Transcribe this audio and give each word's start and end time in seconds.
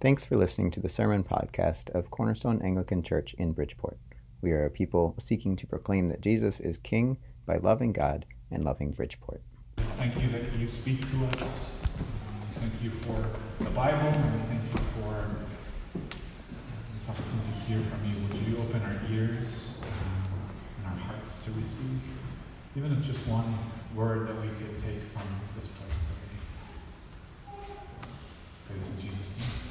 Thanks 0.00 0.24
for 0.24 0.36
listening 0.36 0.70
to 0.70 0.80
the 0.80 0.88
sermon 0.88 1.24
podcast 1.24 1.90
of 1.90 2.08
Cornerstone 2.08 2.62
Anglican 2.62 3.02
Church 3.02 3.34
in 3.34 3.50
Bridgeport. 3.50 3.98
We 4.40 4.52
are 4.52 4.64
a 4.64 4.70
people 4.70 5.16
seeking 5.18 5.56
to 5.56 5.66
proclaim 5.66 6.08
that 6.10 6.20
Jesus 6.20 6.60
is 6.60 6.78
King 6.78 7.18
by 7.46 7.56
loving 7.56 7.92
God 7.92 8.24
and 8.52 8.62
loving 8.62 8.92
Bridgeport. 8.92 9.42
Thank 9.76 10.14
you 10.22 10.28
that 10.28 10.54
you 10.54 10.68
speak 10.68 11.00
to 11.00 11.26
us. 11.26 11.80
Thank 12.60 12.74
you 12.80 12.90
for 12.90 13.24
the 13.64 13.70
Bible, 13.70 14.06
and 14.06 14.34
we 14.34 14.46
thank 14.46 14.62
you 14.70 14.78
for 15.02 15.30
this 16.94 17.08
opportunity 17.08 17.50
to 17.54 17.66
hear 17.66 17.80
from 17.90 18.04
you. 18.08 18.22
Would 18.22 18.36
you 18.46 18.58
open 18.58 18.80
our 18.80 19.00
ears 19.10 19.78
um, 19.82 20.54
and 20.78 20.86
our 20.86 20.98
hearts 21.06 21.44
to 21.44 21.50
receive, 21.58 22.00
even 22.76 22.92
if 22.92 23.02
just 23.02 23.26
one 23.26 23.58
word 23.96 24.28
that 24.28 24.40
we 24.40 24.46
could 24.46 24.78
take 24.78 25.10
from 25.12 25.26
this 25.56 25.66
place 25.66 25.98
today? 26.06 27.58
Praise 28.68 28.90
in 28.90 29.00
Jesus' 29.00 29.38
name. 29.38 29.67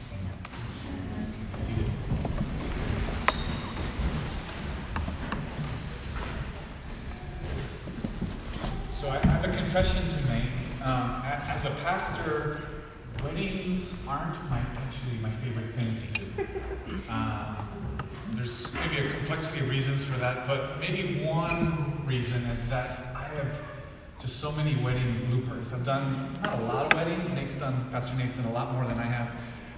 So 8.98 9.10
I 9.10 9.18
have 9.18 9.46
a 9.46 9.56
confession 9.56 10.02
to 10.02 10.28
make. 10.28 10.50
Um, 10.84 11.22
as 11.24 11.66
a 11.66 11.70
pastor, 11.84 12.62
weddings 13.24 13.94
aren't 14.08 14.34
my 14.50 14.58
actually 14.58 15.20
my 15.22 15.30
favorite 15.30 15.72
thing 15.76 15.96
to 16.02 16.20
do. 16.20 16.48
Um, 17.08 17.68
there's 18.32 18.74
maybe 18.74 19.08
a 19.08 19.12
complexity 19.12 19.60
of 19.60 19.70
reasons 19.70 20.04
for 20.04 20.18
that, 20.18 20.48
but 20.48 20.80
maybe 20.80 21.24
one 21.24 22.08
reason 22.08 22.42
is 22.46 22.68
that 22.70 23.16
I 23.16 23.26
have 23.36 23.56
just 24.20 24.38
so 24.38 24.52
many 24.54 24.76
wedding 24.84 25.30
bloopers. 25.30 25.76
I've 25.76 25.86
done 25.86 26.40
not 26.44 26.58
a 26.58 26.64
lot 26.64 26.92
of 26.92 26.98
weddings. 26.98 27.32
Nate's 27.32 27.54
done, 27.54 27.90
Pastor 27.92 28.18
Nate's 28.18 28.38
done 28.38 28.48
a 28.48 28.52
lot 28.52 28.74
more 28.74 28.88
than 28.88 28.98
I 28.98 29.06
have. 29.06 29.30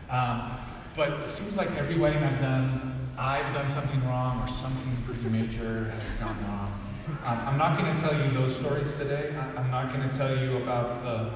Um, 0.10 0.58
but 0.96 1.12
it 1.26 1.30
seems 1.30 1.58
like 1.58 1.72
every 1.72 1.98
wedding 1.98 2.24
I've 2.24 2.40
done, 2.40 3.10
I've 3.18 3.54
done 3.54 3.68
something 3.68 4.02
wrong 4.08 4.42
or 4.42 4.48
something 4.48 4.96
pretty 5.06 5.28
major 5.28 5.92
has 5.92 6.14
gone 6.14 6.38
wrong. 6.48 6.89
Um, 7.26 7.40
I'm 7.48 7.58
not 7.58 7.78
going 7.80 7.96
to 7.96 8.02
tell 8.02 8.14
you 8.16 8.32
those 8.32 8.56
stories 8.58 8.98
today. 8.98 9.34
I- 9.36 9.60
I'm 9.60 9.72
not 9.72 9.94
going 9.94 10.08
to 10.08 10.16
tell 10.16 10.38
you 10.38 10.58
about 10.58 11.04
the 11.04 11.32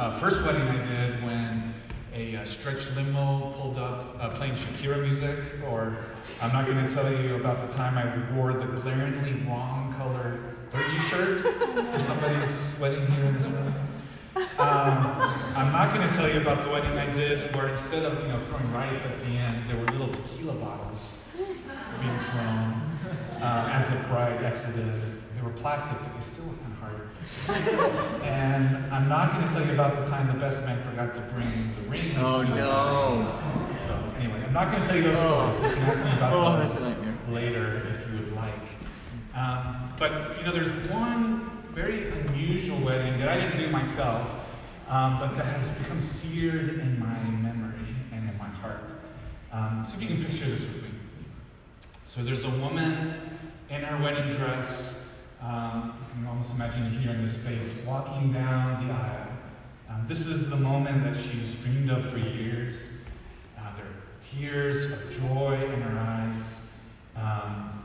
uh, 0.00 0.18
first 0.18 0.44
wedding 0.44 0.62
I 0.62 0.82
did 0.86 1.22
when 1.22 1.74
a 2.14 2.36
uh, 2.36 2.44
stretch 2.44 2.94
limo 2.96 3.52
pulled 3.58 3.76
up 3.76 4.16
uh, 4.18 4.30
playing 4.30 4.54
Shakira 4.54 5.00
music, 5.02 5.38
or 5.68 5.96
I'm 6.40 6.52
not 6.52 6.66
going 6.66 6.84
to 6.86 6.92
tell 6.92 7.12
you 7.12 7.36
about 7.36 7.68
the 7.68 7.76
time 7.76 7.98
I 7.98 8.34
wore 8.34 8.52
the 8.52 8.66
glaringly 8.80 9.34
wrong 9.46 9.94
color 9.96 10.40
clergy 10.70 10.98
shirt 11.00 11.42
for 11.92 12.00
somebody's 12.00 12.76
wedding 12.80 13.06
here 13.06 13.24
in 13.26 13.34
this 13.34 13.46
room. 13.46 13.72
Um, 14.36 14.44
I'm 15.54 15.72
not 15.72 15.94
going 15.94 16.08
to 16.08 16.14
tell 16.16 16.28
you 16.28 16.40
about 16.40 16.64
the 16.64 16.70
wedding 16.70 16.96
I 16.98 17.12
did 17.12 17.54
where 17.54 17.68
instead 17.68 18.04
of 18.04 18.20
you 18.22 18.28
know 18.28 18.38
throwing 18.46 18.72
rice 18.72 19.04
at 19.04 19.20
the 19.20 19.26
end, 19.32 19.70
there 19.70 19.78
were 19.80 19.90
little 19.92 20.08
tequila 20.08 20.54
bottles 20.54 21.18
being 22.00 22.18
thrown 22.30 22.98
uh, 23.40 23.70
as 23.72 23.88
the 23.90 24.08
bride 24.08 24.42
exited. 24.44 25.17
Were 25.48 25.54
plastic, 25.54 25.98
but 25.98 26.14
they 26.14 26.20
still 26.20 26.44
were 26.44 26.56
kind 26.56 26.72
of 26.72 26.78
hard. 26.78 28.22
and 28.22 28.92
I'm 28.92 29.08
not 29.08 29.32
going 29.32 29.48
to 29.48 29.54
tell 29.54 29.64
you 29.66 29.72
about 29.72 30.04
the 30.04 30.10
time 30.10 30.26
the 30.26 30.34
best 30.38 30.62
man 30.66 30.76
forgot 30.82 31.14
to 31.14 31.20
bring 31.32 31.74
the 31.74 31.88
rings. 31.88 32.18
Oh, 32.18 32.42
no. 32.42 33.78
So 33.86 33.98
anyway, 34.18 34.42
I'm 34.46 34.52
not 34.52 34.70
going 34.70 34.82
to 34.82 34.86
tell 34.88 34.96
you 34.98 35.04
those 35.04 35.16
Oh. 35.20 35.50
stories. 35.56 35.70
You 35.74 35.80
can 35.80 35.88
ask 35.88 36.04
me 36.04 36.10
about 36.12 36.32
Oh, 36.34 36.58
those 36.58 36.68
that's 36.68 36.80
a 36.82 36.88
nightmare. 36.90 37.14
later 37.30 37.86
if 37.98 38.10
you 38.12 38.18
would 38.18 38.36
like. 38.36 38.52
Um, 39.34 39.90
but 39.98 40.36
you 40.38 40.44
know, 40.44 40.52
there's 40.52 40.86
one 40.90 41.50
very 41.72 42.10
unusual 42.10 42.78
wedding 42.84 43.18
that 43.18 43.30
I 43.30 43.40
didn't 43.40 43.56
do 43.56 43.70
myself, 43.70 44.28
um, 44.86 45.18
but 45.18 45.34
that 45.36 45.46
has 45.46 45.68
become 45.78 45.98
seared 46.00 46.78
in 46.80 46.98
my 47.00 47.18
memory 47.40 47.94
and 48.12 48.28
in 48.28 48.36
my 48.36 48.48
heart. 48.48 48.90
Um, 49.50 49.82
see 49.86 49.96
if 49.96 50.02
you 50.10 50.14
can 50.14 50.24
picture 50.26 50.44
this 50.44 50.60
with 50.60 50.82
me. 50.82 50.90
So 52.04 52.20
there's 52.22 52.44
a 52.44 52.50
woman 52.50 53.14
in 53.70 53.80
her 53.82 54.02
wedding 54.02 54.36
dress. 54.36 54.97
Um, 55.40 55.94
you 56.00 56.14
can 56.14 56.26
almost 56.26 56.54
imagine 56.54 56.82
her 56.82 56.98
here 57.00 57.10
in 57.12 57.22
this 57.22 57.40
space 57.40 57.84
walking 57.86 58.32
down 58.32 58.86
the 58.86 58.92
aisle. 58.92 59.28
Um, 59.88 60.04
this 60.08 60.26
is 60.26 60.50
the 60.50 60.56
moment 60.56 61.04
that 61.04 61.16
she's 61.16 61.62
dreamed 61.62 61.90
of 61.90 62.08
for 62.10 62.18
years. 62.18 62.90
Uh, 63.56 63.74
there 63.76 63.84
are 63.84 64.36
tears 64.36 64.90
of 64.90 65.10
joy 65.10 65.54
in 65.72 65.80
her 65.80 65.98
eyes. 65.98 66.68
Um, 67.16 67.82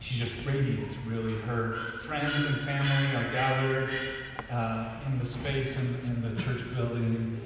she's 0.00 0.18
just 0.18 0.46
radiant, 0.46 0.92
really. 1.06 1.38
Her 1.42 1.74
friends 2.02 2.34
and 2.34 2.56
family 2.58 3.16
are 3.16 3.32
gathered 3.32 3.90
uh, 4.50 4.88
in 5.06 5.18
the 5.18 5.26
space 5.26 5.76
in, 5.76 5.86
in 6.04 6.22
the 6.22 6.42
church 6.42 6.62
building. 6.74 7.40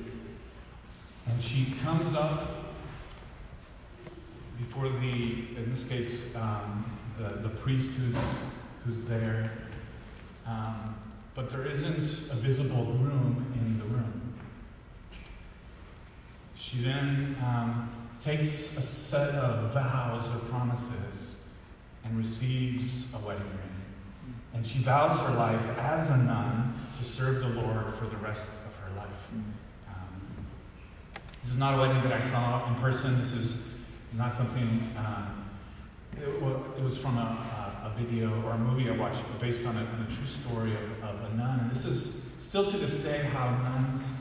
And 1.27 1.43
she 1.43 1.75
comes 1.84 2.15
up 2.15 2.65
before 4.59 4.88
the, 4.88 5.56
in 5.56 5.66
this 5.69 5.84
case, 5.84 6.34
um, 6.37 6.84
the, 7.19 7.49
the 7.49 7.49
priest 7.49 7.93
who's, 7.99 8.16
who's 8.84 9.05
there. 9.05 9.50
Um, 10.47 10.95
but 11.34 11.50
there 11.50 11.67
isn't 11.67 12.31
a 12.31 12.37
visible 12.37 12.84
room 12.84 13.53
in 13.55 13.78
the 13.78 13.84
room. 13.84 14.34
She 16.55 16.78
then 16.78 17.37
um, 17.43 17.91
takes 18.21 18.77
a 18.77 18.83
set 18.83 19.34
of 19.34 19.72
vows 19.72 20.31
or 20.34 20.39
promises 20.50 21.49
and 22.05 22.17
receives 22.17 23.15
a 23.15 23.19
wedding 23.27 23.43
ring. 23.43 23.75
And 24.53 24.67
she 24.67 24.78
vows 24.78 25.19
her 25.21 25.34
life 25.34 25.78
as 25.78 26.11
a 26.11 26.16
nun 26.16 26.75
to 26.97 27.05
serve 27.05 27.41
the 27.41 27.61
Lord 27.61 27.95
for 27.95 28.06
the 28.06 28.16
rest 28.19 28.51
of 28.51 28.77
her 28.77 28.97
life. 28.97 29.09
Um, 29.89 30.47
this 31.43 31.51
is 31.51 31.59
not 31.59 31.75
a 31.75 31.78
wedding 31.78 32.03
that 32.03 32.12
I 32.12 32.21
saw 32.21 32.69
in 32.69 32.75
person. 32.77 33.19
This 33.19 33.33
is 33.33 33.75
not 34.12 34.33
something. 34.33 34.93
Um, 34.97 35.49
it, 36.16 36.28
it 36.28 36.83
was 36.83 36.97
from 36.97 37.19
a 37.19 37.53
video 37.97 38.31
or 38.44 38.53
a 38.53 38.59
movie 38.59 38.88
I 38.91 38.97
watched 38.97 39.22
based 39.41 39.66
on 39.66 39.77
a, 39.77 39.81
on 39.81 40.06
a 40.09 40.12
true 40.12 40.27
story 40.27 40.72
of, 40.75 41.05
of 41.05 41.32
a 41.32 41.37
nun. 41.37 41.60
And 41.60 41.71
this 41.71 41.84
is 41.84 42.32
still 42.38 42.71
to 42.71 42.77
this 42.77 43.03
day 43.03 43.19
how 43.32 43.50
nuns 43.65 44.12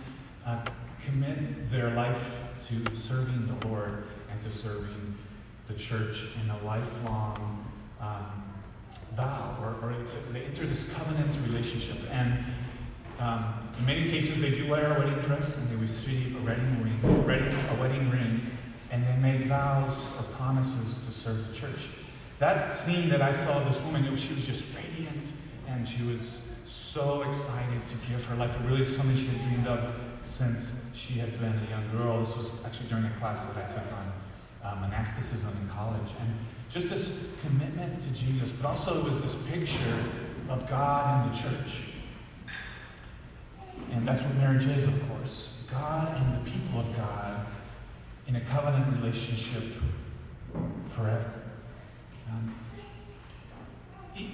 uh, 0.45 0.66
commit 1.06 1.69
their 1.69 1.91
life 1.91 2.19
to 2.67 2.95
serving 2.95 3.47
the 3.47 3.67
Lord 3.67 4.03
and 4.31 4.41
to 4.41 4.51
serving 4.51 5.16
the 5.67 5.73
church 5.73 6.28
in 6.44 6.50
a 6.50 6.66
lifelong 6.66 7.66
um, 8.00 8.44
vow, 9.16 9.57
or, 9.62 9.89
or 9.89 9.95
they 10.31 10.41
enter 10.41 10.66
this 10.66 10.94
covenant 10.94 11.35
relationship. 11.47 11.97
And 12.12 12.44
um, 13.19 13.69
in 13.79 13.85
many 13.85 14.09
cases, 14.09 14.41
they 14.41 14.51
do 14.51 14.67
wear 14.69 14.95
a 14.95 15.00
wedding 15.00 15.19
dress 15.19 15.57
and 15.57 15.69
they 15.69 15.75
receive 15.75 16.35
a 16.35 16.45
wedding 16.45 16.83
ring, 16.83 17.00
a 17.03 17.75
wedding 17.79 18.09
ring, 18.09 18.41
and 18.91 19.03
they 19.03 19.31
make 19.31 19.47
vows 19.47 19.95
or 20.17 20.23
promises 20.35 21.06
to 21.06 21.12
serve 21.12 21.47
the 21.47 21.53
church. 21.53 21.88
That 22.39 22.71
scene 22.71 23.09
that 23.09 23.21
I 23.21 23.31
saw 23.31 23.59
this 23.59 23.81
woman, 23.83 24.03
she 24.17 24.33
was 24.33 24.45
just 24.45 24.75
radiant, 24.75 25.27
and 25.67 25.88
she 25.88 26.03
was 26.03 26.55
so 26.66 27.23
excited 27.23 27.85
to 27.85 27.95
give 28.09 28.23
her 28.25 28.35
life. 28.35 28.55
It 28.59 28.67
really 28.67 28.83
something 28.83 29.16
she 29.16 29.27
had 29.27 29.41
dreamed 29.49 29.67
of 29.67 29.95
since 30.25 30.89
she 30.94 31.13
had 31.13 31.39
been 31.39 31.53
a 31.53 31.69
young 31.69 31.89
girl. 31.97 32.19
This 32.19 32.35
was 32.35 32.66
actually 32.66 32.88
during 32.88 33.05
a 33.05 33.11
class 33.19 33.45
that 33.45 33.66
I 33.66 33.73
took 33.73 33.94
on 33.94 34.13
uh, 34.63 34.75
monasticism 34.81 35.55
in 35.61 35.69
college, 35.69 36.11
and 36.19 36.35
just 36.69 36.89
this 36.89 37.33
commitment 37.45 38.01
to 38.01 38.09
Jesus, 38.09 38.51
but 38.51 38.69
also 38.69 39.00
it 39.00 39.03
was 39.03 39.21
this 39.21 39.35
picture 39.47 40.00
of 40.50 40.67
God 40.69 41.27
and 41.27 41.33
the 41.33 41.38
church. 41.38 41.89
And 43.91 44.07
that's 44.07 44.23
what 44.23 44.35
marriage 44.35 44.65
is, 44.65 44.85
of 44.85 45.09
course. 45.09 45.67
God 45.71 46.15
and 46.17 46.45
the 46.45 46.51
people 46.51 46.79
of 46.79 46.97
God 46.97 47.45
in 48.27 48.35
a 48.35 48.41
covenant 48.41 49.01
relationship 49.01 49.63
forever. 50.89 51.43
Um, 52.33 52.55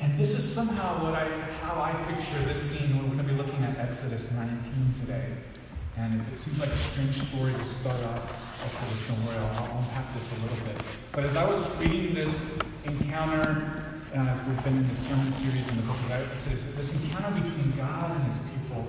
and 0.01 0.17
this 0.17 0.31
is 0.31 0.43
somehow 0.43 1.03
what 1.03 1.15
I, 1.15 1.27
how 1.63 1.81
I 1.81 1.93
picture 2.11 2.39
this 2.45 2.61
scene. 2.61 2.97
We're 2.97 3.05
going 3.05 3.17
to 3.17 3.23
be 3.23 3.33
looking 3.33 3.63
at 3.63 3.77
Exodus 3.77 4.31
19 4.33 4.93
today. 5.01 5.27
And 5.97 6.21
if 6.21 6.33
it 6.33 6.37
seems 6.37 6.59
like 6.59 6.69
a 6.69 6.77
strange 6.77 7.15
story 7.15 7.53
to 7.53 7.65
start 7.65 8.01
off 8.05 8.63
Exodus, 8.65 9.07
don't 9.07 9.25
worry, 9.25 9.37
I'll, 9.37 9.77
unpack 9.77 10.13
this 10.13 10.31
a 10.31 10.41
little 10.41 10.65
bit. 10.65 10.81
But 11.11 11.23
as 11.23 11.35
I 11.35 11.45
was 11.45 11.63
reading 11.77 12.13
this 12.13 12.57
encounter, 12.85 14.01
uh, 14.13 14.19
as 14.19 14.41
we've 14.47 14.63
been 14.63 14.77
in 14.77 14.87
the 14.87 14.95
sermon 14.95 15.31
series 15.31 15.67
in 15.67 15.75
the 15.77 15.83
book 15.83 15.97
of 15.97 16.11
Exodus, 16.11 16.65
this 16.65 17.03
encounter 17.03 17.39
between 17.39 17.73
God 17.77 18.11
and 18.11 18.23
his 18.23 18.39
people 18.49 18.85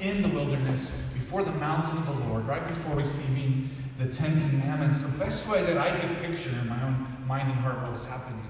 in 0.00 0.22
the 0.22 0.28
wilderness, 0.28 1.02
before 1.14 1.42
the 1.42 1.52
mountain 1.52 1.98
of 1.98 2.06
the 2.06 2.28
Lord, 2.28 2.46
right 2.46 2.66
before 2.66 2.96
receiving 2.96 3.70
the 3.98 4.06
Ten 4.06 4.48
Commandments, 4.50 5.00
the 5.00 5.18
best 5.18 5.48
way 5.48 5.64
that 5.64 5.78
I 5.78 5.98
could 5.98 6.18
picture 6.18 6.50
in 6.50 6.68
my 6.68 6.82
own 6.82 7.06
mind 7.26 7.50
and 7.50 7.60
heart 7.60 7.80
what 7.80 7.92
was 7.92 8.04
happening 8.04 8.43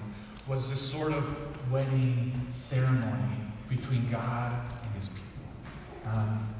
was 0.46 0.70
this 0.70 0.80
sort 0.80 1.12
of 1.12 1.72
wedding 1.72 2.46
ceremony 2.50 3.36
between 3.68 4.10
God 4.10 4.52
and 4.84 4.94
his 4.94 5.08
people. 5.08 6.10
Um, 6.10 6.54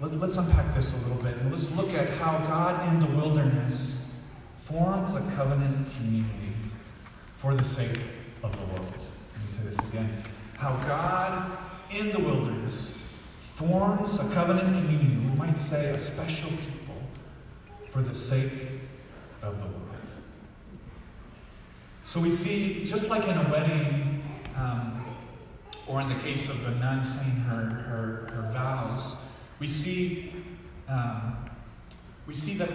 let, 0.00 0.12
us 0.12 0.36
unpack 0.38 0.74
this 0.74 0.94
a 0.94 1.08
little 1.08 1.22
bit 1.22 1.36
and 1.36 1.50
let's 1.50 1.70
look 1.76 1.92
at 1.92 2.08
how 2.18 2.38
God 2.38 2.92
in 2.92 3.00
the 3.00 3.06
wilderness 3.20 4.10
forms 4.62 5.14
a 5.14 5.20
covenant 5.36 5.94
community 5.96 6.54
for 7.36 7.54
the 7.54 7.64
sake 7.64 7.98
of 8.42 8.52
the 8.52 8.74
world. 8.74 8.92
Let 8.92 9.44
me 9.44 9.48
say 9.48 9.62
this 9.64 9.78
again. 9.90 10.22
How 10.54 10.70
God 10.86 11.58
in 11.90 12.10
the 12.12 12.20
wilderness 12.20 13.02
forms 13.54 14.18
a 14.18 14.28
covenant 14.32 14.74
community, 14.76 15.16
we 15.16 15.36
might 15.36 15.58
say 15.58 15.90
a 15.90 15.98
special 15.98 16.48
people, 16.48 16.94
for 17.88 18.00
the 18.00 18.14
sake 18.14 18.52
of 19.42 19.58
the 19.58 19.66
world. 19.66 19.79
So 22.10 22.18
we 22.18 22.30
see, 22.30 22.84
just 22.84 23.08
like 23.08 23.22
in 23.28 23.36
a 23.36 23.48
wedding, 23.52 24.24
um, 24.56 25.00
or 25.86 26.00
in 26.00 26.08
the 26.08 26.16
case 26.16 26.48
of 26.48 26.60
the 26.64 26.72
nun 26.72 27.04
saying 27.04 27.36
her, 27.42 27.66
her, 27.66 28.32
her 28.34 28.50
vows, 28.52 29.14
we 29.60 29.68
see, 29.68 30.32
um, 30.88 31.36
we 32.26 32.34
see 32.34 32.54
that 32.54 32.68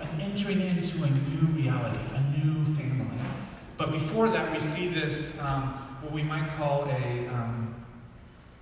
an 0.00 0.20
entering 0.22 0.62
into 0.62 1.04
a 1.04 1.10
new 1.10 1.48
reality, 1.48 2.00
a 2.14 2.38
new 2.38 2.64
family. 2.76 3.18
But 3.76 3.92
before 3.92 4.30
that, 4.30 4.50
we 4.50 4.58
see 4.58 4.88
this, 4.88 5.38
um, 5.42 5.64
what 6.00 6.14
we 6.14 6.22
might 6.22 6.50
call 6.52 6.84
a 6.84 7.28
um, 7.28 7.74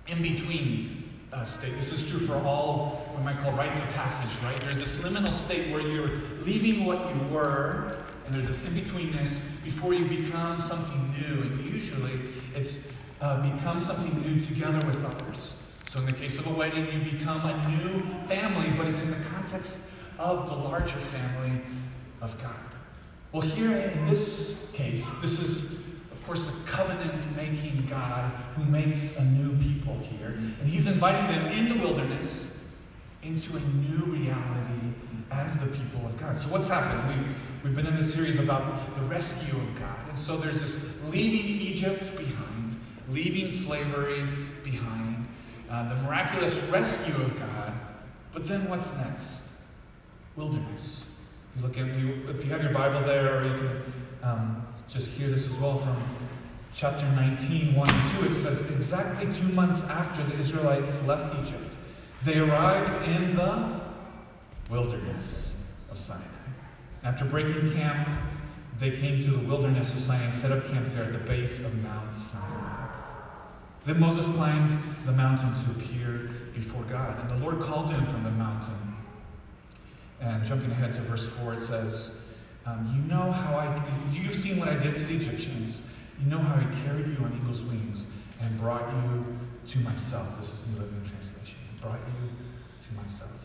in 0.07 0.21
between 0.21 1.09
uh, 1.31 1.45
state. 1.45 1.73
This 1.75 1.93
is 1.93 2.09
true 2.09 2.19
for 2.19 2.35
all 2.45 3.13
we 3.17 3.23
might 3.23 3.39
call 3.39 3.53
rites 3.53 3.79
of 3.79 3.89
passage, 3.93 4.43
right? 4.43 4.59
There's 4.59 4.77
this 4.77 4.95
liminal 4.95 5.31
state 5.31 5.71
where 5.71 5.81
you're 5.81 6.19
leaving 6.41 6.83
what 6.83 7.15
you 7.15 7.21
were, 7.33 8.03
and 8.27 8.35
there's 8.35 8.47
this 8.47 8.65
in 8.67 8.73
betweenness 8.73 9.63
before 9.63 9.93
you 9.93 10.05
become 10.05 10.59
something 10.59 11.13
new. 11.17 11.41
And 11.43 11.69
usually, 11.69 12.19
it's 12.55 12.91
uh, 13.21 13.41
become 13.41 13.79
something 13.79 14.21
new 14.21 14.41
together 14.41 14.85
with 14.85 15.03
others. 15.05 15.63
So, 15.87 15.99
in 16.01 16.05
the 16.05 16.11
case 16.11 16.37
of 16.37 16.45
a 16.47 16.49
wedding, 16.49 16.91
you 16.91 17.11
become 17.17 17.45
a 17.45 17.69
new 17.69 18.01
family, 18.27 18.71
but 18.77 18.87
it's 18.87 19.01
in 19.01 19.11
the 19.11 19.25
context 19.33 19.79
of 20.19 20.49
the 20.49 20.55
larger 20.55 20.97
family 20.97 21.61
of 22.21 22.39
God. 22.41 22.51
Well, 23.31 23.43
here 23.43 23.77
in 23.77 24.07
this 24.07 24.71
case, 24.73 25.09
this 25.21 25.39
is, 25.39 25.87
of 26.11 26.21
course, 26.25 26.47
the 26.47 26.69
covenant 26.69 27.23
making 27.37 27.87
God 27.89 28.29
who 28.57 28.65
makes 28.65 29.17
a 29.17 29.23
new 29.23 29.55
people 29.63 29.97
here. 29.99 30.31
And 30.59 30.67
he's 30.67 30.87
inviting 30.87 31.27
them 31.27 31.47
in 31.53 31.69
the 31.69 31.75
wilderness 31.75 32.61
into 33.23 33.55
a 33.55 33.59
new 33.59 34.03
reality 34.05 34.93
as 35.31 35.59
the 35.59 35.67
people 35.67 36.05
of 36.05 36.17
God. 36.19 36.37
So, 36.37 36.49
what's 36.49 36.67
happened? 36.67 37.07
We, 37.63 37.69
we've 37.69 37.75
been 37.75 37.87
in 37.87 37.95
a 37.95 38.03
series 38.03 38.39
about 38.39 38.95
the 38.95 39.01
rescue 39.01 39.57
of 39.57 39.79
God. 39.79 40.09
And 40.09 40.17
so, 40.17 40.37
there's 40.37 40.61
this 40.61 41.01
leaving 41.09 41.45
Egypt 41.61 42.15
behind, 42.17 42.79
leaving 43.09 43.51
slavery 43.51 44.25
behind, 44.63 45.27
uh, 45.69 45.89
the 45.89 46.01
miraculous 46.03 46.61
rescue 46.69 47.15
of 47.15 47.39
God. 47.39 47.73
But 48.33 48.47
then 48.47 48.69
what's 48.69 48.95
next? 48.97 49.47
wilderness. 50.37 51.11
If 51.55 51.61
you 51.61 51.67
look 51.67 51.77
at 51.77 51.99
you, 51.99 52.29
if 52.29 52.45
you 52.45 52.51
have 52.51 52.61
your 52.61 52.71
Bible 52.71 53.01
there, 53.01 53.39
or 53.39 53.47
you 53.47 53.57
can 53.57 53.93
um, 54.23 54.67
just 54.87 55.09
hear 55.09 55.27
this 55.27 55.45
as 55.47 55.53
well 55.55 55.79
from 55.79 55.97
chapter 56.73 57.05
19, 57.15 57.73
1 57.73 57.89
and 57.89 58.19
2. 58.19 58.25
It 58.27 58.35
says, 58.35 58.69
exactly 58.71 59.33
two 59.33 59.51
months 59.53 59.81
after 59.85 60.23
the 60.23 60.37
Israelites 60.37 61.05
left 61.07 61.35
Egypt, 61.41 61.73
they 62.23 62.37
arrived 62.37 63.07
in 63.07 63.35
the 63.35 63.81
wilderness 64.69 65.63
of 65.89 65.97
Sinai. 65.97 66.23
After 67.03 67.25
breaking 67.25 67.73
camp, 67.73 68.07
they 68.79 68.91
came 68.91 69.23
to 69.23 69.31
the 69.31 69.47
wilderness 69.47 69.91
of 69.93 69.99
Sinai 69.99 70.25
and 70.25 70.33
set 70.33 70.51
up 70.51 70.67
camp 70.67 70.87
there 70.93 71.03
at 71.03 71.11
the 71.11 71.19
base 71.19 71.65
of 71.65 71.83
Mount 71.83 72.15
Sinai. 72.15 72.87
Then 73.85 73.99
Moses 73.99 74.27
climbed 74.35 74.77
the 75.05 75.13
mountain 75.13 75.53
to 75.53 75.71
appear 75.71 76.31
before 76.53 76.83
God, 76.83 77.19
and 77.21 77.29
the 77.29 77.43
Lord 77.43 77.61
called 77.61 77.91
him 77.91 78.05
from 78.07 78.23
the 78.23 78.31
mountain. 78.31 78.73
And 80.19 80.43
jumping 80.43 80.71
ahead 80.71 80.93
to 80.93 81.01
verse 81.01 81.25
4, 81.25 81.53
it 81.53 81.61
says, 81.61 82.33
um, 82.65 82.91
You 82.93 83.01
know 83.09 83.31
how 83.31 83.55
I, 83.55 83.81
you've 84.11 84.35
seen 84.35 84.59
what 84.59 84.67
I 84.67 84.77
did 84.77 84.95
to 84.95 85.03
the 85.03 85.15
Egyptians. 85.15 85.89
You 86.19 86.29
know 86.29 86.39
how 86.39 86.55
I 86.55 86.65
carried 86.83 87.07
you 87.07 87.23
on 87.23 87.39
eagle's 87.41 87.63
wings 87.63 88.11
and 88.41 88.57
brought 88.59 88.91
you 88.91 89.37
to 89.67 89.79
myself. 89.79 90.37
This 90.37 90.53
is 90.53 90.67
New 90.67 90.81
Living 90.81 91.01
Translation. 91.01 91.59
Brought 91.79 91.99
you 91.99 92.29
to 92.87 93.01
myself. 93.01 93.36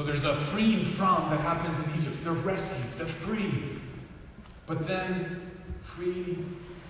So 0.00 0.06
there's 0.06 0.24
a 0.24 0.34
freeing 0.34 0.86
from 0.86 1.28
that 1.28 1.40
happens 1.40 1.78
in 1.78 2.00
Egypt. 2.00 2.24
They're 2.24 2.32
rescued, 2.32 2.90
they're 2.96 3.04
free. 3.04 3.52
But 4.64 4.88
then, 4.88 5.50
free, 5.82 6.38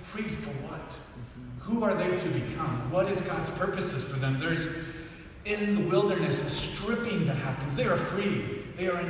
free 0.05 0.23
for 0.23 0.51
what? 0.69 0.97
Who 1.59 1.83
are 1.83 1.93
they 1.93 2.17
to 2.17 2.29
become? 2.29 2.89
What 2.93 3.11
is 3.11 3.21
God's 3.23 3.51
purposes 3.51 4.05
for 4.05 4.21
them? 4.21 4.39
There's 4.39 4.65
in 5.45 5.75
the 5.75 5.91
wilderness, 5.91 6.41
a 6.47 6.51
stripping 6.51 7.27
that 7.27 7.35
happens. 7.39 7.75
They 7.75 7.87
are 7.87 7.97
free. 7.97 8.62
They 8.77 8.87
are 8.87 9.01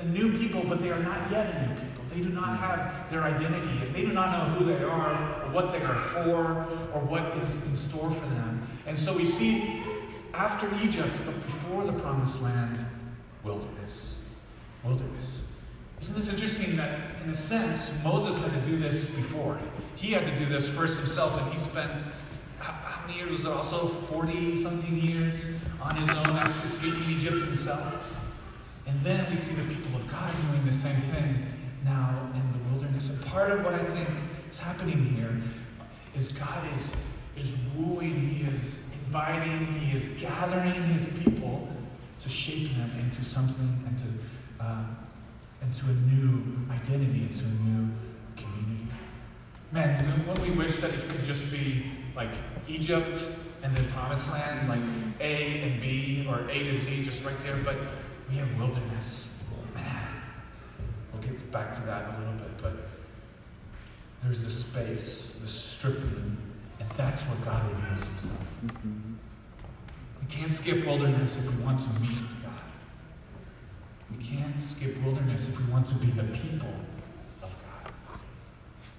a 0.00 0.04
new 0.06 0.38
people, 0.38 0.64
but 0.66 0.80
they 0.80 0.88
are 0.88 1.02
not 1.02 1.30
yet 1.30 1.54
a 1.54 1.68
new 1.68 1.74
people. 1.74 2.04
They 2.08 2.22
do 2.22 2.30
not 2.30 2.58
have 2.58 3.10
their 3.10 3.22
identity. 3.22 3.92
They 3.92 4.00
do 4.00 4.14
not 4.14 4.48
know 4.48 4.54
who 4.54 4.64
they 4.64 4.82
are, 4.82 5.10
or 5.12 5.50
what 5.50 5.72
they 5.72 5.82
are 5.82 5.98
for, 5.98 6.68
or 6.94 7.02
what 7.04 7.36
is 7.36 7.66
in 7.66 7.76
store 7.76 8.10
for 8.10 8.28
them. 8.30 8.66
And 8.86 8.98
so 8.98 9.14
we 9.14 9.26
see 9.26 9.82
after 10.32 10.74
Egypt, 10.82 11.12
but 11.26 11.34
before 11.44 11.84
the 11.84 11.92
promised 11.92 12.40
land, 12.40 12.86
wilderness. 13.44 14.26
Wilderness. 14.84 15.44
Isn't 16.00 16.16
this 16.16 16.32
interesting 16.32 16.76
that, 16.76 17.22
in 17.24 17.30
a 17.30 17.34
sense, 17.34 18.02
Moses 18.02 18.36
had 18.38 18.52
to 18.52 18.70
do 18.70 18.76
this 18.76 19.04
before? 19.10 19.58
He 19.94 20.12
had 20.12 20.26
to 20.26 20.36
do 20.36 20.46
this 20.46 20.68
first 20.68 20.98
himself, 20.98 21.40
and 21.40 21.52
he 21.52 21.60
spent 21.60 22.02
how 22.58 23.06
many 23.06 23.18
years 23.18 23.30
was 23.30 23.44
it? 23.44 23.50
Also 23.50 23.88
40 23.88 24.56
something 24.56 24.96
years 24.96 25.56
on 25.80 25.96
his 25.96 26.08
own 26.08 26.36
after 26.36 26.66
escaping 26.66 27.02
Egypt 27.10 27.44
himself. 27.44 28.08
And 28.86 29.02
then 29.02 29.28
we 29.30 29.36
see 29.36 29.54
the 29.54 29.74
people 29.74 29.96
of 29.96 30.08
God 30.10 30.32
doing 30.50 30.66
the 30.66 30.72
same 30.72 30.96
thing 30.96 31.46
now 31.84 32.30
in 32.34 32.52
the 32.52 32.70
wilderness. 32.70 33.10
And 33.10 33.24
part 33.26 33.50
of 33.50 33.64
what 33.64 33.74
I 33.74 33.84
think 33.84 34.08
is 34.48 34.58
happening 34.58 35.04
here 35.16 35.40
is 36.14 36.28
God 36.28 36.64
is, 36.74 36.94
is 37.36 37.58
wooing, 37.76 38.20
He 38.20 38.44
is 38.44 38.88
inviting, 39.04 39.66
He 39.80 39.96
is 39.96 40.06
gathering 40.20 40.82
His 40.84 41.08
people 41.24 41.68
to 42.22 42.28
shape 42.28 42.76
them 42.76 42.90
into 43.00 43.24
something, 43.24 43.84
into, 43.86 44.64
uh, 44.64 44.84
into 45.60 45.86
a 45.86 45.94
new 46.12 46.70
identity, 46.70 47.22
into 47.22 47.44
a 47.44 47.48
new 47.48 47.88
community. 48.36 48.86
Man, 49.72 50.24
don't 50.26 50.40
we 50.40 50.50
wish 50.50 50.76
that 50.76 50.92
it 50.94 51.08
could 51.08 51.22
just 51.24 51.50
be 51.50 51.90
like 52.14 52.30
Egypt 52.68 53.26
and 53.62 53.76
the 53.76 53.82
promised 53.92 54.30
land, 54.30 54.68
like 54.68 54.82
A 55.20 55.62
and 55.62 55.80
B 55.80 56.26
or 56.28 56.48
A 56.48 56.58
to 56.64 56.74
Z, 56.74 57.04
just 57.04 57.24
right 57.24 57.34
there, 57.42 57.56
but 57.64 57.76
we 58.28 58.36
have 58.36 58.58
wilderness. 58.58 59.44
Man, 59.74 60.08
we'll 61.12 61.22
get 61.22 61.50
back 61.50 61.74
to 61.74 61.80
that 61.82 62.14
a 62.14 62.18
little 62.18 62.34
bit, 62.34 62.62
but 62.62 62.88
there's 64.22 64.42
this 64.42 64.66
space, 64.66 65.38
this 65.40 65.50
stripping, 65.50 66.36
and 66.78 66.90
that's 66.90 67.22
where 67.22 67.36
God 67.44 67.68
reveals 67.70 68.04
himself. 68.04 68.46
Mm-hmm. 68.66 69.14
We 70.22 70.34
can't 70.34 70.52
skip 70.52 70.86
wilderness 70.86 71.36
if 71.36 71.56
we 71.56 71.64
want 71.64 71.80
to 71.80 72.00
meet 72.00 72.28
God. 72.42 72.52
We 74.16 74.24
can't 74.24 74.62
skip 74.62 75.02
wilderness 75.02 75.48
if 75.48 75.58
we 75.60 75.72
want 75.72 75.88
to 75.88 75.94
be 75.94 76.06
the 76.06 76.24
people 76.24 76.74
of 77.42 77.50
God. 77.50 77.92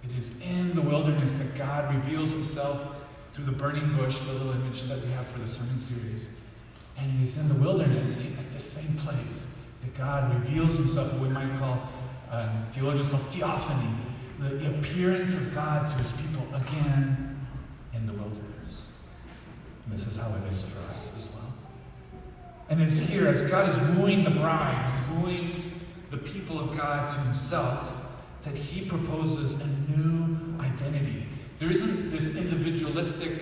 It 0.03 0.15
is 0.15 0.39
in 0.41 0.75
the 0.75 0.81
wilderness 0.81 1.35
that 1.37 1.57
God 1.57 1.95
reveals 1.95 2.31
himself 2.31 2.95
through 3.33 3.45
the 3.45 3.51
burning 3.51 3.95
bush, 3.95 4.19
the 4.19 4.33
little 4.33 4.51
image 4.51 4.83
that 4.83 5.01
we 5.01 5.11
have 5.11 5.25
for 5.27 5.39
the 5.39 5.47
sermon 5.47 5.77
series. 5.77 6.39
And 6.97 7.11
he's 7.19 7.37
in 7.37 7.47
the 7.47 7.55
wilderness, 7.55 8.37
at 8.37 8.53
the 8.53 8.59
same 8.59 8.95
place 8.97 9.57
that 9.81 9.97
God 9.97 10.33
reveals 10.33 10.75
himself, 10.75 11.13
what 11.13 11.23
we 11.23 11.29
might 11.29 11.57
call, 11.57 11.89
uh, 12.29 12.49
theologians 12.71 13.07
call 13.07 13.19
theophany, 13.31 13.89
the 14.39 14.69
appearance 14.69 15.33
of 15.33 15.53
God 15.55 15.87
to 15.89 15.95
his 15.95 16.11
people 16.13 16.45
again 16.53 17.47
in 17.93 18.05
the 18.05 18.13
wilderness. 18.13 18.99
And 19.85 19.93
this 19.93 20.07
is 20.07 20.17
how 20.17 20.29
it 20.29 20.51
is 20.51 20.61
for 20.61 20.79
us. 20.89 21.12
And 22.73 22.81
it's 22.81 22.97
here, 22.97 23.27
as 23.27 23.41
God 23.43 23.69
is 23.69 23.77
wooing 23.95 24.23
the 24.23 24.31
bride, 24.31 24.89
he's 24.89 25.17
wooing 25.17 25.79
the 26.09 26.17
people 26.17 26.59
of 26.59 26.75
God 26.75 27.09
to 27.11 27.19
himself, 27.19 27.87
that 28.41 28.57
he 28.57 28.85
proposes 28.85 29.61
a 29.61 29.67
new 29.91 30.59
identity 30.59 31.27
there 31.63 31.71
isn't 31.71 32.11
this 32.11 32.35
individualistic 32.35 33.41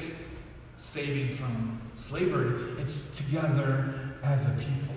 saving 0.77 1.38
from 1.38 1.81
slavery, 1.95 2.73
it's 2.79 3.17
together 3.17 3.95
as 4.21 4.45
a 4.45 4.51
people. 4.59 4.95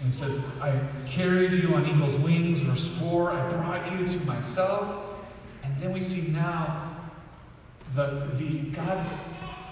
And 0.00 0.10
it 0.10 0.12
says, 0.12 0.44
I 0.60 0.78
carried 1.06 1.54
you 1.54 1.74
on 1.74 1.86
eagle's 1.86 2.16
wings, 2.16 2.60
verse 2.60 2.86
4, 2.98 3.30
I 3.30 3.48
brought 3.48 3.92
you 3.92 4.06
to 4.06 4.26
myself. 4.26 5.04
And 5.62 5.80
then 5.80 5.92
we 5.92 6.02
see 6.02 6.30
now 6.30 6.94
the, 7.94 8.28
the 8.36 8.58
God 8.70 9.06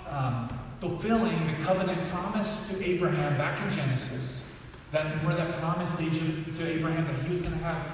um, 0.09 0.54
fulfilling 0.85 1.43
the 1.45 1.65
covenant 1.65 2.07
promise 2.11 2.69
to 2.69 2.85
Abraham 2.85 3.39
back 3.39 3.63
in 3.63 3.75
Genesis, 3.75 4.53
that 4.93 5.25
where 5.25 5.35
that 5.35 5.59
promise 5.59 5.91
to, 5.97 6.67
Abraham 6.67 7.07
that 7.07 7.25
he 7.25 7.31
was 7.31 7.41
going 7.41 7.59
to 7.59 7.65
have 7.65 7.87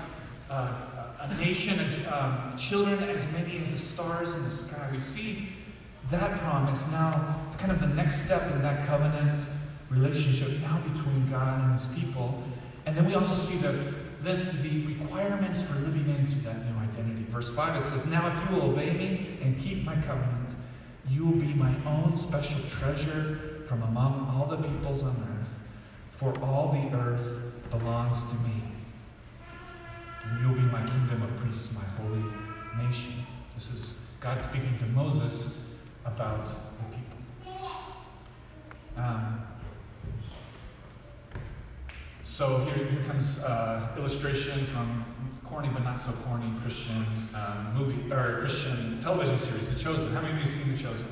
uh, 0.51 0.73
a 1.21 1.35
nation 1.37 1.79
um, 2.13 2.57
children 2.57 3.01
as 3.05 3.31
many 3.31 3.59
as 3.59 3.71
the 3.71 3.79
stars 3.79 4.35
in 4.35 4.43
the 4.43 4.51
sky. 4.51 4.89
We 4.91 4.99
see 4.99 5.51
that 6.11 6.39
promise 6.41 6.85
now, 6.91 7.41
kind 7.59 7.71
of 7.71 7.81
the 7.81 7.87
next 7.87 8.25
step 8.25 8.51
in 8.55 8.63
that 8.63 8.89
covenant 8.89 9.41
relationship 9.89 10.61
now 10.61 10.81
between 10.93 11.31
God 11.31 11.63
and 11.63 11.73
his 11.73 11.87
people. 11.97 12.43
And 12.87 12.97
then 12.97 13.07
we 13.07 13.15
also 13.15 13.37
see 13.37 13.59
the, 13.59 13.95
the, 14.25 14.53
the 14.63 14.87
requirements 14.87 15.63
for 15.63 15.75
living 15.75 16.13
into 16.17 16.41
that 16.41 16.67
new 16.67 16.77
identity. 16.81 17.25
Verse 17.31 17.55
5 17.55 17.77
it 17.77 17.85
says, 17.85 18.07
Now 18.07 18.27
if 18.27 18.51
you 18.51 18.57
will 18.57 18.71
obey 18.73 18.93
me 18.93 19.39
and 19.43 19.61
keep 19.61 19.85
my 19.85 19.95
covenant, 19.95 20.40
you 21.11 21.25
will 21.25 21.33
be 21.33 21.55
my 21.55 21.75
own 21.87 22.17
special 22.17 22.61
treasure 22.71 23.65
from 23.67 23.83
among 23.83 24.33
all 24.33 24.47
the 24.47 24.57
peoples 24.57 25.03
on 25.03 25.17
earth, 25.29 25.49
for 26.19 26.33
all 26.45 26.73
the 26.73 26.97
earth 26.97 27.71
belongs 27.71 28.31
to 28.31 28.37
me. 28.37 28.63
And 30.25 30.41
you'll 30.41 30.55
be 30.55 30.63
my 30.63 30.87
kingdom 30.87 31.23
of 31.23 31.37
priests, 31.39 31.75
my 31.75 31.83
holy 32.03 32.23
nation. 32.85 33.15
This 33.57 33.73
is 33.73 34.07
God 34.21 34.41
speaking 34.41 34.77
to 34.79 34.87
Moses 34.87 35.65
about 36.05 36.47
the 36.47 36.97
people. 36.97 37.61
Um, 38.97 39.43
so 42.23 42.59
here, 42.59 42.87
here 42.87 43.05
comes 43.05 43.43
uh, 43.43 43.95
illustration 43.97 44.65
from 44.67 45.05
corny 45.51 45.69
but 45.69 45.83
not 45.83 45.99
so 45.99 46.13
corny 46.25 46.53
Christian 46.63 47.05
um, 47.35 47.75
movie 47.75 48.11
or 48.13 48.39
Christian 48.39 49.01
television 49.03 49.37
series, 49.37 49.69
The 49.69 49.79
Chosen. 49.79 50.13
How 50.13 50.21
many 50.21 50.35
of 50.35 50.39
you 50.39 50.45
have 50.45 50.53
seen 50.53 50.73
The 50.73 50.79
Chosen? 50.81 51.09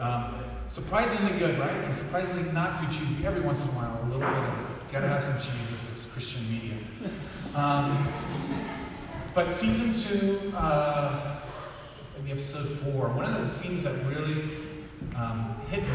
Um, 0.00 0.34
surprisingly 0.66 1.38
good, 1.38 1.58
right? 1.58 1.70
And 1.70 1.94
surprisingly 1.94 2.50
not 2.50 2.80
too 2.80 2.86
cheesy. 2.86 3.24
Every 3.24 3.42
once 3.42 3.62
in 3.62 3.68
a 3.68 3.72
while, 3.72 4.00
a 4.02 4.06
little 4.06 4.20
bit 4.20 4.28
of 4.28 4.72
gotta 4.90 5.06
have 5.06 5.22
some 5.22 5.36
cheese 5.36 5.70
with 5.70 5.90
this 5.90 6.06
Christian 6.12 6.50
media. 6.50 6.74
Um, 7.54 8.08
but 9.34 9.54
season 9.54 9.92
two, 9.94 10.52
uh, 10.56 11.40
maybe 12.18 12.32
episode 12.32 12.66
four, 12.78 13.08
one 13.10 13.24
of 13.24 13.40
the 13.40 13.48
scenes 13.48 13.84
that 13.84 13.94
really 14.06 14.50
um, 15.14 15.54
hit 15.70 15.82
me 15.82 15.88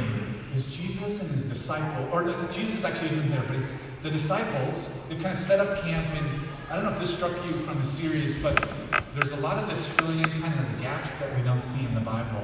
is 0.56 0.76
Jesus 0.76 1.22
and 1.22 1.32
his 1.32 1.44
disciple, 1.44 2.10
or 2.12 2.24
Jesus 2.52 2.84
actually 2.84 3.10
isn't 3.10 3.30
there, 3.30 3.44
but 3.48 3.58
it's 3.58 3.76
the 4.02 4.10
disciples. 4.10 4.98
They 5.10 5.16
kind 5.16 5.28
of 5.28 5.38
set 5.38 5.60
up 5.60 5.82
camp, 5.84 6.08
and 6.16 6.47
I 6.70 6.76
don't 6.76 6.84
know 6.84 6.92
if 6.92 7.00
this 7.00 7.16
struck 7.16 7.32
you 7.46 7.54
from 7.64 7.80
the 7.80 7.88
series, 7.88 8.44
but 8.44 8.68
there's 9.16 9.32
a 9.32 9.38
lot 9.38 9.58
of 9.58 9.70
this 9.70 9.86
filling 9.86 10.20
in 10.20 10.30
kind 10.42 10.60
of 10.60 10.82
gaps 10.82 11.16
that 11.16 11.34
we 11.34 11.42
don't 11.42 11.62
see 11.62 11.86
in 11.86 11.96
the 11.96 12.02
Bible. 12.02 12.44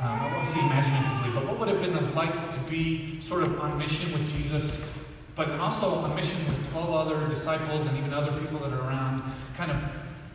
Um, 0.00 0.06
I 0.06 0.36
won't 0.36 0.50
say 0.50 0.60
imaginatively, 0.60 1.32
but 1.32 1.46
what 1.46 1.58
would 1.58 1.68
it 1.70 1.80
have 1.80 1.92
been 1.94 2.14
like 2.14 2.52
to 2.52 2.60
be 2.70 3.18
sort 3.22 3.42
of 3.42 3.58
on 3.58 3.78
mission 3.78 4.12
with 4.12 4.30
Jesus, 4.36 4.86
but 5.34 5.48
also 5.52 5.94
on 5.94 6.14
mission 6.14 6.36
with 6.46 6.70
12 6.72 6.90
other 6.90 7.26
disciples 7.28 7.86
and 7.86 7.96
even 7.96 8.12
other 8.12 8.38
people 8.38 8.58
that 8.58 8.70
are 8.70 8.80
around, 8.80 9.22
kind 9.56 9.70
of 9.70 9.78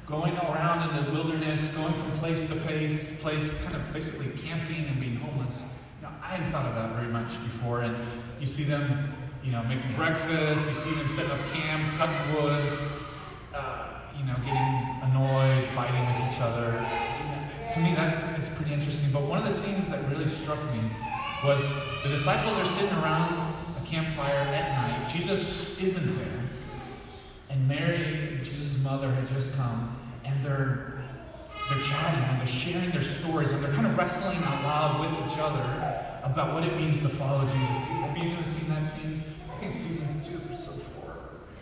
going 0.07 0.36
around 0.36 0.89
in 0.89 1.05
the 1.05 1.12
wilderness, 1.12 1.75
going 1.75 1.93
from 1.93 2.12
place 2.17 2.50
to 2.50 2.55
place, 2.55 3.19
place, 3.19 3.48
kind 3.63 3.75
of 3.75 3.93
basically 3.93 4.31
camping 4.41 4.86
and 4.86 5.00
being 5.00 5.17
homeless. 5.17 5.65
Know, 6.01 6.09
I 6.24 6.29
hadn't 6.29 6.51
thought 6.51 6.65
of 6.65 6.74
that 6.74 6.95
very 6.95 7.13
much 7.13 7.29
before, 7.43 7.81
and 7.81 7.95
you 8.39 8.48
see 8.48 8.63
them, 8.63 9.13
you 9.43 9.51
know, 9.51 9.62
making 9.65 9.95
breakfast, 9.95 10.67
you 10.67 10.74
see 10.74 10.95
them 10.95 11.07
setting 11.07 11.29
up 11.29 11.39
camp, 11.53 11.83
cutting 12.00 12.33
wood, 12.33 12.88
you 14.18 14.25
know, 14.25 14.36
getting 14.46 15.01
annoyed, 15.04 15.68
fighting 15.75 16.06
with 16.06 16.34
each 16.34 16.42
other. 16.42 16.86
To 17.74 17.80
me, 17.80 17.94
that 17.96 18.39
it's 18.39 18.50
pretty 18.50 18.74
interesting. 18.74 19.12
But 19.12 19.24
one 19.24 19.39
of 19.39 19.46
the 19.46 19.51
scenes 19.51 19.89
that 19.89 20.10
really 20.10 20.28
struck 20.28 20.60
me 20.74 20.89
was 21.44 22.01
the 22.04 22.10
disciples 22.10 22.58
are 22.58 22.66
sitting 22.66 22.96
around 22.98 23.54
a 23.78 23.86
campfire 23.86 24.48
at 24.54 24.72
night. 24.75 25.10
Jesus 25.10 25.82
isn't 25.82 26.18
there, 26.18 26.50
and 27.50 27.68
Mary, 27.68 28.39
Jesus' 28.42 28.84
mother, 28.84 29.12
had 29.12 29.28
just 29.28 29.56
come, 29.56 29.98
and 30.25 30.44
they're 30.44 30.89
they're 31.70 31.82
chatting 31.82 32.24
and 32.24 32.39
they're 32.39 32.48
sharing 32.48 32.89
their 32.89 33.04
stories 33.04 33.51
and 33.51 33.63
they're 33.63 33.74
kind 33.74 33.86
of 33.86 33.96
wrestling 33.96 34.39
out 34.44 34.63
loud 34.63 35.00
with 35.01 35.32
each 35.32 35.38
other 35.38 35.62
about 36.24 36.56
what 36.56 36.63
it 36.63 36.75
means 36.75 37.00
to 37.04 37.10
follow 37.10 37.48
Jesus. 37.48 37.78
Have 38.01 38.18
you 38.18 38.32
ever 38.32 38.44
seen 38.44 38.70
that 38.70 38.86
scene? 38.86 39.24
I 39.54 39.60
think 39.60 39.72
season 39.72 40.20
two, 40.20 40.38
episode 40.38 40.82
four, 40.82 41.16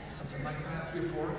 something 0.10 0.44
like 0.46 0.64
that, 0.64 0.92
three 0.92 1.02
or 1.02 1.10
four. 1.10 1.36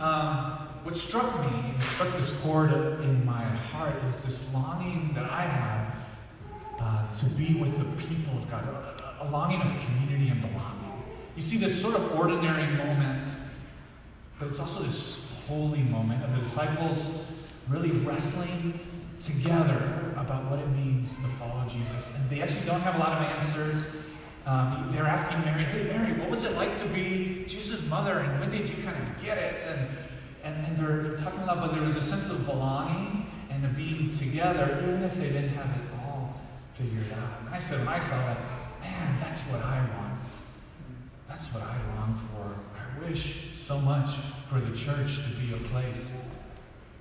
Um, 0.00 0.68
what 0.84 0.96
struck 0.96 1.40
me, 1.40 1.72
and 1.74 1.82
struck 1.82 2.16
this 2.16 2.40
chord 2.40 2.72
in 2.72 3.24
my 3.26 3.44
heart, 3.44 4.02
is 4.04 4.22
this 4.22 4.54
longing 4.54 5.12
that 5.14 5.24
I 5.24 5.42
have 5.42 5.94
uh, 6.80 7.12
to 7.12 7.26
be 7.30 7.54
with 7.54 7.76
the 7.78 8.06
people 8.06 8.38
of 8.38 8.50
God, 8.50 8.64
a, 8.64 9.24
a 9.24 9.26
longing 9.30 9.60
of 9.60 9.68
community 9.84 10.28
and 10.28 10.40
belonging. 10.40 11.02
You 11.36 11.42
see 11.42 11.56
this 11.56 11.80
sort 11.80 11.94
of 11.94 12.18
ordinary 12.18 12.66
moment, 12.76 13.28
but 14.38 14.48
it's 14.48 14.60
also 14.60 14.82
this 14.82 15.32
holy 15.46 15.82
moment 15.82 16.24
of 16.24 16.32
the 16.32 16.40
disciples 16.40 17.30
really 17.68 17.90
wrestling 17.90 18.78
together 19.22 20.14
about 20.16 20.44
what 20.50 20.58
it 20.58 20.68
means 20.68 21.16
to 21.16 21.28
follow 21.38 21.66
Jesus. 21.68 22.16
And 22.16 22.30
they 22.30 22.40
actually 22.40 22.66
don't 22.66 22.80
have 22.80 22.96
a 22.96 22.98
lot 22.98 23.12
of 23.12 23.22
answers. 23.28 23.86
Um, 24.48 24.88
they're 24.90 25.06
asking 25.06 25.40
Mary, 25.44 25.64
hey, 25.64 25.82
Mary, 25.82 26.18
what 26.18 26.30
was 26.30 26.42
it 26.42 26.56
like 26.56 26.80
to 26.80 26.86
be 26.86 27.44
Jesus' 27.46 27.86
mother? 27.90 28.20
And 28.20 28.40
when 28.40 28.50
did 28.50 28.66
you 28.66 28.82
kind 28.82 28.96
of 28.96 29.22
get 29.22 29.36
it? 29.36 29.62
And, 29.68 29.88
and, 30.42 30.66
and 30.66 30.76
they're, 30.78 31.18
talking 31.18 31.42
about, 31.42 31.60
but 31.60 31.72
there 31.72 31.82
was 31.82 31.96
a 31.96 32.00
sense 32.00 32.30
of 32.30 32.46
belonging 32.46 33.30
and 33.50 33.62
of 33.62 33.76
being 33.76 34.08
together, 34.16 34.78
even 34.82 35.02
if 35.02 35.14
they 35.16 35.28
didn't 35.28 35.50
have 35.50 35.66
it 35.76 35.82
all 36.00 36.40
figured 36.72 37.12
out. 37.12 37.40
And 37.44 37.54
I 37.54 37.58
said, 37.58 37.84
saw 37.84 37.90
that, 37.90 38.38
man, 38.80 39.20
that's 39.20 39.42
what 39.42 39.62
I 39.62 39.80
want. 39.80 40.32
That's 41.28 41.44
what 41.52 41.64
I 41.64 41.76
long 41.96 42.18
for. 42.32 42.54
I 42.74 43.06
wish 43.06 43.50
so 43.52 43.78
much 43.78 44.08
for 44.48 44.60
the 44.60 44.74
church 44.74 45.16
to 45.24 45.36
be 45.36 45.52
a 45.52 45.68
place 45.68 46.24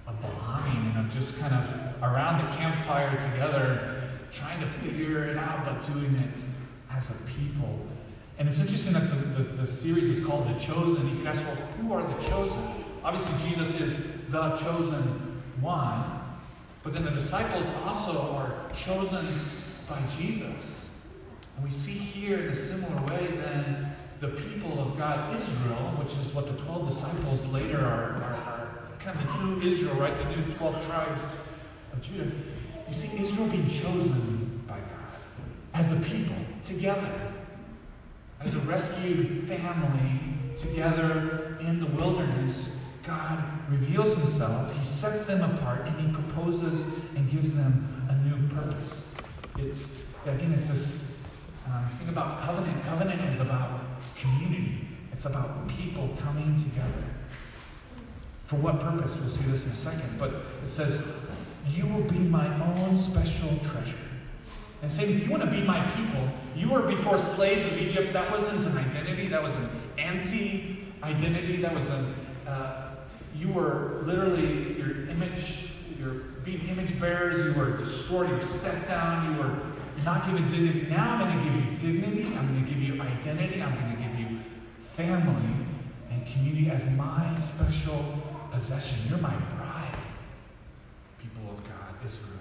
of 0.06 0.20
belonging 0.20 0.92
and 0.92 1.08
of 1.08 1.14
just 1.14 1.40
kind 1.40 1.54
of 1.54 2.04
around 2.04 2.46
the 2.46 2.58
campfire 2.58 3.12
together, 3.32 4.04
trying 4.34 4.60
to 4.60 4.68
figure 4.82 5.24
it 5.24 5.38
out, 5.38 5.64
but 5.64 5.94
doing 5.94 6.14
it 6.16 6.47
as 6.98 7.12
a 7.12 7.14
people. 7.38 7.80
And 8.40 8.48
it's 8.48 8.60
interesting 8.60 8.94
that 8.94 9.10
the, 9.10 9.44
the, 9.44 9.62
the, 9.62 9.68
series 9.68 10.06
is 10.06 10.26
called 10.26 10.48
The 10.48 10.60
Chosen. 10.60 11.08
You 11.10 11.18
can 11.18 11.28
ask, 11.28 11.46
well, 11.46 11.56
who 11.56 11.94
are 11.94 12.02
the 12.02 12.22
chosen? 12.24 12.64
Obviously, 13.04 13.50
Jesus 13.50 13.80
is 13.80 13.98
the 14.30 14.56
chosen 14.58 15.42
one, 15.62 16.04
but 16.84 16.94
then 16.94 17.06
the 17.06 17.12
disciples 17.12 17.66
also 17.86 18.36
are 18.36 18.70
chosen 18.74 19.26
by 19.88 20.00
Jesus. 20.18 21.00
And 21.56 21.66
we 21.66 21.72
see 21.72 21.94
here 21.94 22.40
in 22.42 22.50
a 22.50 22.56
similar 22.56 23.02
way 23.08 23.28
then 23.36 23.96
the 24.20 24.30
people 24.30 24.80
of 24.80 24.98
God, 24.98 25.36
Israel, 25.36 25.94
which 25.98 26.14
is 26.14 26.34
what 26.34 26.48
the 26.48 26.64
12 26.64 26.90
disciples 26.90 27.46
later 27.48 27.80
are, 27.80 28.16
are, 28.16 28.34
are 28.34 28.98
kind 29.00 29.18
of 29.18 29.28
the 29.28 29.46
new 29.46 29.62
Israel, 29.62 29.96
right? 29.96 30.16
The 30.18 30.36
new 30.36 30.54
12 30.56 30.86
tribes 30.88 31.22
of 31.94 32.02
Judah. 32.02 32.32
You 32.88 32.94
see 32.94 33.22
Israel 33.22 33.48
being 33.50 33.70
chosen 33.70 34.64
by 34.68 34.78
God 34.78 34.98
as 35.74 35.92
a 35.92 35.96
people, 35.98 36.36
together, 36.68 37.32
as 38.42 38.54
a 38.54 38.60
rescued 38.60 39.48
family, 39.48 40.20
together 40.56 41.58
in 41.62 41.80
the 41.80 41.86
wilderness. 41.88 42.84
God 43.06 43.42
reveals 43.70 44.18
himself, 44.18 44.76
he 44.76 44.84
sets 44.84 45.26
them 45.26 45.42
apart, 45.42 45.88
and 45.88 46.00
he 46.00 46.14
proposes 46.14 46.86
and 47.16 47.32
gives 47.32 47.56
them 47.56 48.06
a 48.10 48.16
new 48.28 48.48
purpose. 48.50 49.16
It's, 49.58 50.04
again, 50.26 50.54
it's 50.54 50.68
this 50.68 51.22
um, 51.66 51.88
thing 51.98 52.10
about 52.10 52.42
covenant. 52.42 52.84
Covenant 52.84 53.22
is 53.34 53.40
about 53.40 53.80
community, 54.18 54.88
it's 55.14 55.26
about 55.26 55.70
people 55.70 56.18
coming 56.22 56.62
together. 56.62 57.06
For 58.48 58.56
what 58.58 58.80
purpose? 58.80 59.18
We'll 59.18 59.30
see 59.30 59.44
this 59.52 59.66
in 59.66 59.72
a 59.72 59.76
second. 59.76 60.18
But 60.18 60.32
it 60.64 60.70
says, 60.70 61.28
You 61.70 61.86
will 61.88 62.04
be 62.04 62.20
my 62.20 62.48
own 62.64 62.98
special 62.98 63.50
treasure. 63.70 64.07
And 64.82 64.92
saying, 64.92 65.16
if 65.16 65.26
you 65.26 65.32
want 65.32 65.44
to 65.44 65.50
be 65.50 65.62
my 65.62 65.84
people, 65.92 66.30
you 66.56 66.70
were 66.70 66.82
before 66.82 67.18
slaves 67.18 67.66
of 67.66 67.82
Egypt. 67.82 68.14
That 68.14 68.32
wasn't 68.32 68.66
an 68.66 68.78
identity, 68.78 69.28
that 69.30 69.42
was 69.42 69.56
an 69.56 69.70
anti 69.98 70.78
identity. 71.04 71.58
That 71.58 71.74
was 71.74 71.90
a, 71.90 72.14
uh, 72.48 72.96
you 73.36 73.50
were 73.50 74.02
literally 74.06 74.78
your 74.78 75.10
image, 75.10 75.72
your 76.00 76.12
being 76.44 76.68
image 76.70 77.00
bearers. 77.00 77.46
You 77.46 77.60
were 77.60 77.78
destroyed, 77.78 78.30
you 78.30 78.36
were 78.36 78.44
stepped 78.44 78.88
down, 78.88 79.34
you 79.34 79.42
were 79.42 79.58
not 80.04 80.26
given 80.26 80.50
dignity. 80.50 80.88
Now 80.90 81.16
I'm 81.16 81.20
going 81.20 81.38
to 81.38 81.44
give 81.44 81.56
you 81.56 82.00
dignity, 82.02 82.36
I'm 82.36 82.48
going 82.48 82.66
to 82.66 82.72
give 82.72 82.82
you 82.82 83.02
identity, 83.02 83.62
I'm 83.62 83.74
going 83.74 83.96
to 83.96 84.04
give 84.04 84.20
you 84.20 84.40
family 84.96 85.66
and 86.10 86.26
community 86.26 86.70
as 86.70 86.86
my 86.92 87.36
special 87.38 88.24
possession. 88.52 89.10
You're 89.10 89.20
my 89.20 89.36
bride, 89.36 89.98
people 91.20 91.52
of 91.52 91.64
God, 91.64 91.96
Israel. 92.06 92.34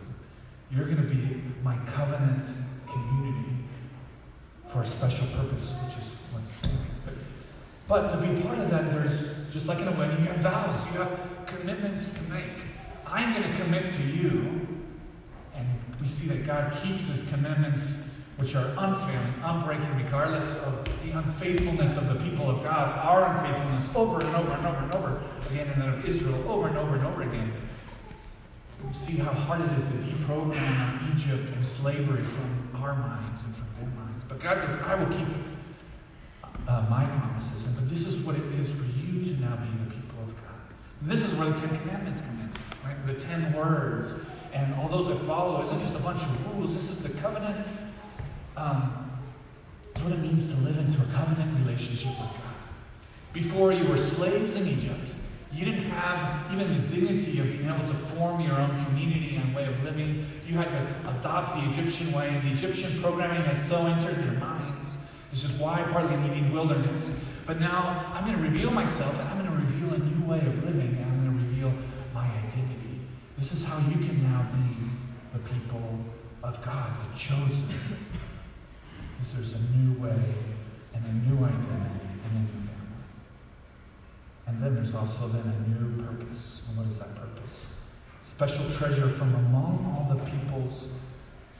You're 0.70 0.86
going 0.86 0.96
to 0.96 1.02
be 1.02 1.42
my 1.62 1.76
covenant 1.94 2.46
community 2.86 3.56
for 4.68 4.82
a 4.82 4.86
special 4.86 5.26
purpose, 5.28 5.76
which 5.84 5.96
is 5.98 6.22
what's 6.32 6.58
but, 7.86 8.10
but 8.10 8.20
to 8.20 8.26
be 8.26 8.42
part 8.42 8.58
of 8.58 8.70
that, 8.70 8.90
there's 8.90 9.48
just 9.52 9.66
like 9.68 9.78
in 9.78 9.88
a 9.88 9.92
wedding, 9.92 10.24
you 10.24 10.30
have 10.30 10.38
vows, 10.38 10.84
you 10.92 11.00
have 11.00 11.46
commitments 11.46 12.14
to 12.14 12.32
make. 12.32 12.44
I'm 13.06 13.32
going 13.32 13.50
to 13.50 13.56
commit 13.62 13.92
to 13.92 14.02
you, 14.02 14.66
and 15.54 15.66
we 16.00 16.08
see 16.08 16.26
that 16.28 16.46
God 16.46 16.76
keeps 16.82 17.06
his 17.06 17.28
commitments, 17.30 18.20
which 18.36 18.56
are 18.56 18.66
unfailing, 18.76 19.34
unbreaking, 19.40 19.96
regardless 19.96 20.56
of 20.64 20.84
the 21.04 21.12
unfaithfulness 21.12 21.96
of 21.96 22.08
the 22.08 22.16
people 22.28 22.50
of 22.50 22.64
God, 22.64 22.98
our 22.98 23.36
unfaithfulness 23.36 23.88
over 23.94 24.20
and 24.20 24.34
over 24.34 24.52
and 24.52 24.66
over 24.66 24.78
and 24.78 24.92
over 24.92 25.22
again, 25.48 25.68
and 25.68 25.80
then 25.80 25.88
of 25.90 26.04
Israel 26.04 26.50
over 26.50 26.68
and 26.68 26.76
over 26.76 26.96
and 26.96 27.06
over 27.06 27.22
again. 27.22 27.52
We 28.84 28.92
see 28.92 29.16
how 29.16 29.32
hard 29.32 29.62
it 29.62 29.78
is 29.78 29.82
to 29.82 29.98
deprogram 29.98 31.14
Egypt 31.14 31.54
and 31.54 31.64
slavery 31.64 32.22
from 32.22 32.82
our 32.82 32.94
minds 32.94 33.42
and 33.44 33.54
from 33.54 33.66
their 33.78 33.88
minds. 33.96 34.24
But 34.24 34.40
God 34.40 34.60
says, 34.60 34.80
I 34.82 34.94
will 35.02 35.16
keep 35.16 35.28
uh, 36.68 36.86
my 36.90 37.04
promises. 37.04 37.66
And 37.66 37.76
but 37.76 37.88
this 37.88 38.06
is 38.06 38.24
what 38.24 38.36
it 38.36 38.44
is 38.58 38.70
for 38.70 38.84
you 38.84 39.24
to 39.24 39.40
now 39.40 39.56
be 39.56 39.68
the 39.84 39.90
people 39.90 40.22
of 40.22 40.34
God. 40.36 40.60
And 41.00 41.10
this 41.10 41.22
is 41.22 41.34
where 41.34 41.48
the 41.48 41.60
Ten 41.60 41.78
Commandments 41.78 42.20
come 42.20 42.40
in, 42.40 42.50
right? 42.88 43.06
The 43.06 43.14
ten 43.14 43.52
words 43.52 44.14
and 44.52 44.74
all 44.74 44.88
those 44.88 45.08
that 45.08 45.18
follow 45.26 45.60
isn't 45.62 45.80
just 45.80 45.96
a 45.96 46.00
bunch 46.00 46.22
of 46.22 46.56
rules. 46.56 46.72
This 46.72 46.90
is 46.90 47.02
the 47.02 47.18
covenant. 47.20 47.66
Um, 48.56 49.10
it's 49.90 50.02
what 50.02 50.12
it 50.12 50.20
means 50.20 50.52
to 50.52 50.60
live 50.60 50.78
into 50.78 51.00
a 51.02 51.06
covenant 51.06 51.58
relationship 51.64 52.10
with 52.10 52.30
God. 52.30 52.54
Before 53.32 53.72
you 53.72 53.86
were 53.86 53.98
slaves 53.98 54.56
in 54.56 54.66
Egypt, 54.66 55.12
You 55.56 55.64
didn't 55.64 55.88
have 55.90 56.52
even 56.52 56.82
the 56.82 56.94
dignity 56.94 57.40
of 57.40 57.46
being 57.46 57.66
able 57.66 57.86
to 57.86 57.94
form 57.94 58.40
your 58.42 58.56
own 58.56 58.84
community 58.84 59.36
and 59.36 59.54
way 59.54 59.64
of 59.64 59.82
living. 59.82 60.26
You 60.46 60.56
had 60.58 60.70
to 60.70 61.10
adopt 61.18 61.56
the 61.56 61.70
Egyptian 61.70 62.12
way, 62.12 62.28
and 62.28 62.42
the 62.42 62.52
Egyptian 62.52 63.00
programming 63.00 63.42
had 63.42 63.58
so 63.58 63.86
entered 63.86 64.18
their 64.18 64.38
minds. 64.38 64.96
This 65.30 65.44
is 65.44 65.52
why 65.52 65.82
partly 65.90 66.16
needing 66.16 66.52
wilderness. 66.52 67.10
But 67.46 67.58
now 67.58 68.12
I'm 68.14 68.26
going 68.26 68.36
to 68.36 68.42
reveal 68.42 68.70
myself, 68.70 69.18
and 69.18 69.28
I'm 69.28 69.38
going 69.38 69.50
to 69.50 69.66
reveal 69.66 69.94
a 69.94 69.98
new 69.98 70.28
way 70.28 70.38
of 70.40 70.62
living, 70.62 70.98
and 71.00 71.04
I'm 71.04 71.24
going 71.24 71.38
to 71.38 71.46
reveal 71.46 71.72
my 72.12 72.26
identity. 72.26 73.00
This 73.38 73.52
is 73.52 73.64
how 73.64 73.78
you 73.78 73.96
can 73.96 74.22
now 74.22 74.46
be 74.52 74.90
the 75.32 75.38
people 75.48 76.04
of 76.42 76.62
God, 76.62 76.90
the 77.12 77.18
chosen. 77.18 77.68
Because 79.18 79.32
there's 79.32 79.54
a 79.54 79.76
new 79.78 79.98
way 79.98 80.20
and 80.92 81.02
a 81.02 81.12
new 81.26 81.42
identity 81.42 82.06
and 82.22 82.36
a 82.36 82.56
new. 82.56 82.65
And 84.46 84.62
then 84.62 84.74
there's 84.74 84.94
also 84.94 85.28
then 85.28 85.42
a 85.42 85.68
new 85.68 86.02
purpose. 86.02 86.66
And 86.68 86.78
what 86.78 86.86
is 86.86 86.98
that 87.00 87.14
purpose? 87.16 87.66
Special 88.22 88.64
treasure 88.76 89.08
from 89.08 89.34
among 89.34 89.84
all 89.86 90.14
the 90.14 90.22
peoples 90.24 90.94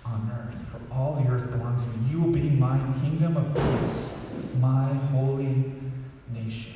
on 0.05 0.31
earth. 0.33 0.57
For 0.71 0.95
all 0.95 1.15
the 1.15 1.31
earth 1.31 1.51
belongs 1.51 1.85
to 1.85 1.91
me. 1.91 2.11
You 2.11 2.21
will 2.23 2.33
be 2.33 2.43
my 2.43 2.79
kingdom 3.01 3.37
of 3.37 3.55
peace, 3.55 4.27
my 4.61 4.93
holy 5.13 5.73
nation. 6.33 6.75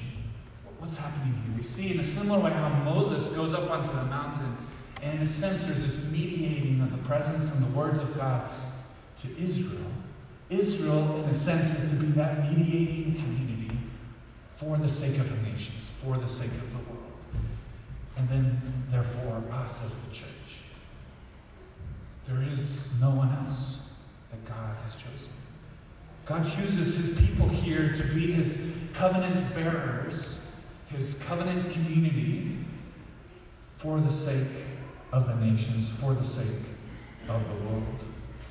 What's 0.79 0.97
happening 0.97 1.35
here? 1.35 1.57
We 1.57 1.63
see 1.63 1.93
in 1.93 2.01
a 2.01 2.05
similar 2.05 2.41
way 2.41 2.53
how 2.53 2.71
Moses 2.71 3.29
goes 3.29 3.53
up 3.53 3.71
onto 3.71 3.91
the 3.95 4.05
mountain, 4.05 4.57
and 5.03 5.19
in 5.19 5.23
a 5.23 5.27
sense, 5.27 5.65
there's 5.65 5.83
this 5.83 6.11
mediating 6.11 6.81
of 6.81 6.91
the 6.91 6.99
presence 7.07 7.55
and 7.55 7.67
the 7.67 7.79
words 7.79 7.99
of 7.99 8.17
God 8.17 8.51
to 9.23 9.39
Israel. 9.39 9.93
Israel, 10.49 11.23
in 11.23 11.31
a 11.31 11.35
sense, 11.35 11.79
is 11.79 11.91
to 11.91 11.97
be 11.97 12.07
that 12.13 12.51
mediating 12.51 13.15
community 13.15 13.60
for 14.61 14.77
the 14.77 14.89
sake 14.89 15.19
of 15.19 15.31
the 15.31 15.51
nations, 15.51 15.89
for 16.05 16.19
the 16.19 16.29
sake 16.29 16.51
of 16.51 16.71
the 16.71 16.93
world. 16.93 17.13
And 18.19 18.29
then, 18.29 18.61
therefore, 18.91 19.43
us 19.51 19.83
as 19.87 19.95
the 20.05 20.15
church. 20.15 20.27
There 22.29 22.43
is 22.43 23.01
no 23.01 23.09
one 23.09 23.35
else 23.47 23.89
that 24.31 24.45
God 24.45 24.77
has 24.85 24.95
chosen. 24.97 25.33
God 26.27 26.45
chooses 26.45 26.95
his 26.95 27.27
people 27.27 27.49
here 27.49 27.91
to 27.91 28.05
be 28.15 28.33
his 28.33 28.75
covenant 28.93 29.55
bearers, 29.55 30.53
his 30.91 31.23
covenant 31.23 31.73
community, 31.73 32.59
for 33.79 33.99
the 33.99 34.13
sake 34.13 34.47
of 35.11 35.27
the 35.27 35.35
nations, 35.37 35.89
for 35.89 36.13
the 36.13 36.25
sake 36.25 36.67
of 37.31 37.43
the 37.49 37.55
world, 37.65 37.99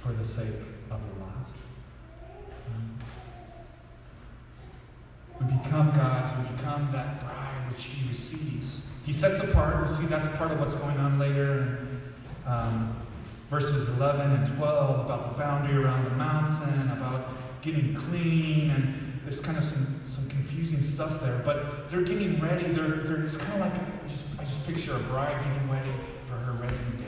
for 0.01 0.12
the 0.13 0.25
sake 0.25 0.56
of 0.89 1.00
the 1.00 1.24
lost. 1.24 1.58
We 5.42 5.70
we 6.38 6.55
become 6.55 6.89
that 6.91 7.19
bride 7.21 7.71
which 7.71 7.83
he 7.83 8.07
receives. 8.09 8.91
He 9.05 9.13
sets 9.13 9.39
apart, 9.39 9.81
we 9.81 9.88
see 9.88 10.05
that's 10.05 10.27
part 10.38 10.51
of 10.51 10.59
what's 10.59 10.74
going 10.74 10.98
on 10.98 11.17
later 11.19 11.88
um, 12.50 12.95
verses 13.50 13.88
11 13.98 14.31
and 14.31 14.57
12 14.57 15.05
about 15.05 15.31
the 15.31 15.38
boundary 15.38 15.77
around 15.83 16.05
the 16.05 16.12
mountain, 16.12 16.91
about 16.91 17.29
getting 17.62 17.93
clean, 17.93 18.71
and 18.71 19.19
there's 19.24 19.39
kind 19.39 19.57
of 19.57 19.63
some, 19.63 20.01
some 20.05 20.27
confusing 20.29 20.81
stuff 20.81 21.21
there. 21.21 21.41
But 21.45 21.89
they're 21.89 22.01
getting 22.01 22.39
ready. 22.41 22.67
They're, 22.71 23.03
they're 23.03 23.24
it's 23.24 23.38
kind 23.38 23.53
of 23.53 23.59
like, 23.59 23.74
I 23.74 24.07
just, 24.07 24.25
I 24.39 24.43
just 24.45 24.65
picture 24.65 24.95
a 24.95 25.00
bride 25.00 25.43
getting 25.43 25.69
ready 25.69 25.91
for 26.25 26.33
her 26.33 26.53
wedding 26.53 26.77
day. 26.98 27.05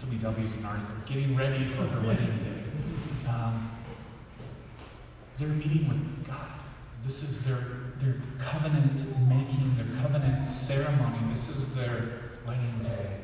There'll 0.00 0.14
be 0.14 0.22
W's 0.22 0.56
and 0.56 0.66
R's. 0.66 0.82
They're 0.86 1.16
getting 1.16 1.36
ready 1.36 1.64
for 1.64 1.82
her 1.82 2.06
wedding 2.06 2.26
day. 2.26 3.28
Um, 3.30 3.70
they're 5.38 5.48
meeting 5.48 5.88
with 5.88 6.26
God. 6.26 6.61
This 7.04 7.24
is 7.24 7.42
their, 7.42 7.58
their 8.00 8.14
covenant 8.38 8.96
making, 9.28 9.76
their 9.76 10.00
covenant 10.00 10.52
ceremony. 10.52 11.18
This 11.32 11.48
is 11.48 11.74
their 11.74 12.20
wedding 12.46 12.80
day. 12.84 13.16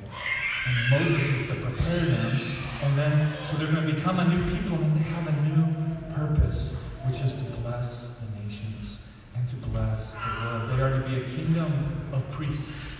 And 0.66 0.90
Moses 0.90 1.28
is 1.28 1.48
to 1.48 1.54
prepare 1.54 2.00
them. 2.00 2.40
And 2.82 2.98
then, 2.98 3.32
so 3.44 3.56
they're 3.56 3.72
going 3.72 3.86
to 3.86 3.92
become 3.92 4.18
a 4.18 4.28
new 4.28 4.42
people 4.56 4.76
and 4.76 4.96
they 4.96 5.08
have 5.10 5.28
a 5.28 5.42
new 5.42 5.74
purpose, 6.12 6.76
which 7.06 7.20
is 7.20 7.34
to 7.34 7.44
bless 7.62 8.20
the 8.20 8.42
nations 8.42 9.06
and 9.36 9.48
to 9.48 9.56
bless 9.68 10.14
the 10.14 10.44
world. 10.44 10.70
They 10.70 10.82
are 10.82 11.00
to 11.00 11.08
be 11.08 11.22
a 11.22 11.24
kingdom 11.36 12.10
of 12.12 12.28
priests. 12.32 12.96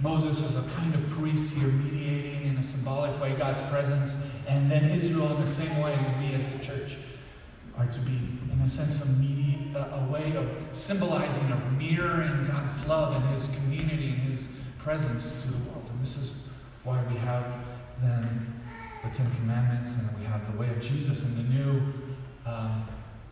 Moses 0.00 0.40
is 0.40 0.56
a 0.56 0.68
kind 0.74 0.96
of 0.96 1.08
priest 1.10 1.54
here, 1.54 1.68
mediating 1.68 2.48
in 2.48 2.56
a 2.58 2.62
symbolic 2.62 3.20
way 3.20 3.36
God's 3.36 3.60
presence. 3.70 4.16
And 4.48 4.68
then 4.68 4.90
Israel, 4.90 5.36
in 5.36 5.40
the 5.40 5.46
same 5.46 5.78
way, 5.78 5.96
we 6.18 6.34
as 6.34 6.44
the 6.48 6.64
church 6.64 6.96
are 7.76 7.86
to 7.86 8.00
be, 8.00 8.18
in 8.52 8.60
a 8.62 8.68
sense, 8.68 9.02
a, 9.74 9.78
a 9.78 10.12
way 10.12 10.34
of 10.36 10.48
symbolizing, 10.70 11.50
of 11.50 11.72
mirroring 11.78 12.46
God's 12.46 12.86
love 12.86 13.16
and 13.16 13.34
His 13.34 13.54
community 13.56 14.10
and 14.10 14.18
His 14.18 14.60
presence 14.78 15.42
to 15.42 15.52
the 15.52 15.70
world. 15.70 15.84
And 15.90 16.02
this 16.02 16.16
is 16.16 16.42
why 16.84 17.02
we 17.10 17.16
have 17.18 17.44
then 18.02 18.60
the 19.02 19.16
Ten 19.16 19.30
Commandments, 19.36 19.94
and 19.96 20.18
we 20.18 20.24
have 20.26 20.52
the 20.52 20.58
way 20.58 20.68
of 20.70 20.80
Jesus 20.80 21.24
and 21.24 21.36
the 21.36 21.54
new, 21.54 21.82
um, 22.46 22.86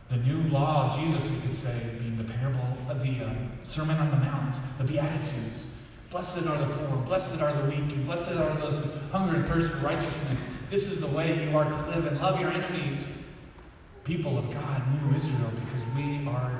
the 0.09 0.16
new 0.16 0.48
law 0.50 0.88
of 0.88 0.98
Jesus, 0.98 1.31
we 1.31 1.40
could 1.40 1.55
say, 1.55 1.96
being 1.98 2.16
the 2.16 2.24
parable 2.24 2.76
of 2.88 3.03
the 3.03 3.24
um, 3.24 3.50
Sermon 3.62 3.96
on 3.96 4.11
the 4.11 4.16
Mount, 4.16 4.55
the 4.79 4.85
Beatitudes. 4.85 5.74
Blessed 6.11 6.46
are 6.46 6.59
the 6.59 6.74
poor, 6.74 6.96
blessed 6.98 7.40
are 7.40 7.53
the 7.53 7.68
weak, 7.68 7.92
and 7.92 8.05
blessed 8.05 8.33
are 8.33 8.57
those 8.59 8.79
who 8.79 8.90
hunger 9.12 9.37
and 9.37 9.46
thirst 9.46 9.70
for 9.70 9.87
righteousness. 9.87 10.44
This 10.68 10.88
is 10.88 11.00
the 11.00 11.07
way 11.07 11.44
you 11.44 11.57
are 11.57 11.64
to 11.64 11.87
live 11.90 12.07
and 12.07 12.20
love 12.20 12.40
your 12.40 12.50
enemies. 12.50 13.07
People 14.11 14.38
of 14.38 14.53
God, 14.53 14.83
new 14.92 15.16
Israel, 15.16 15.53
because 15.55 15.87
we 15.94 16.27
are 16.27 16.51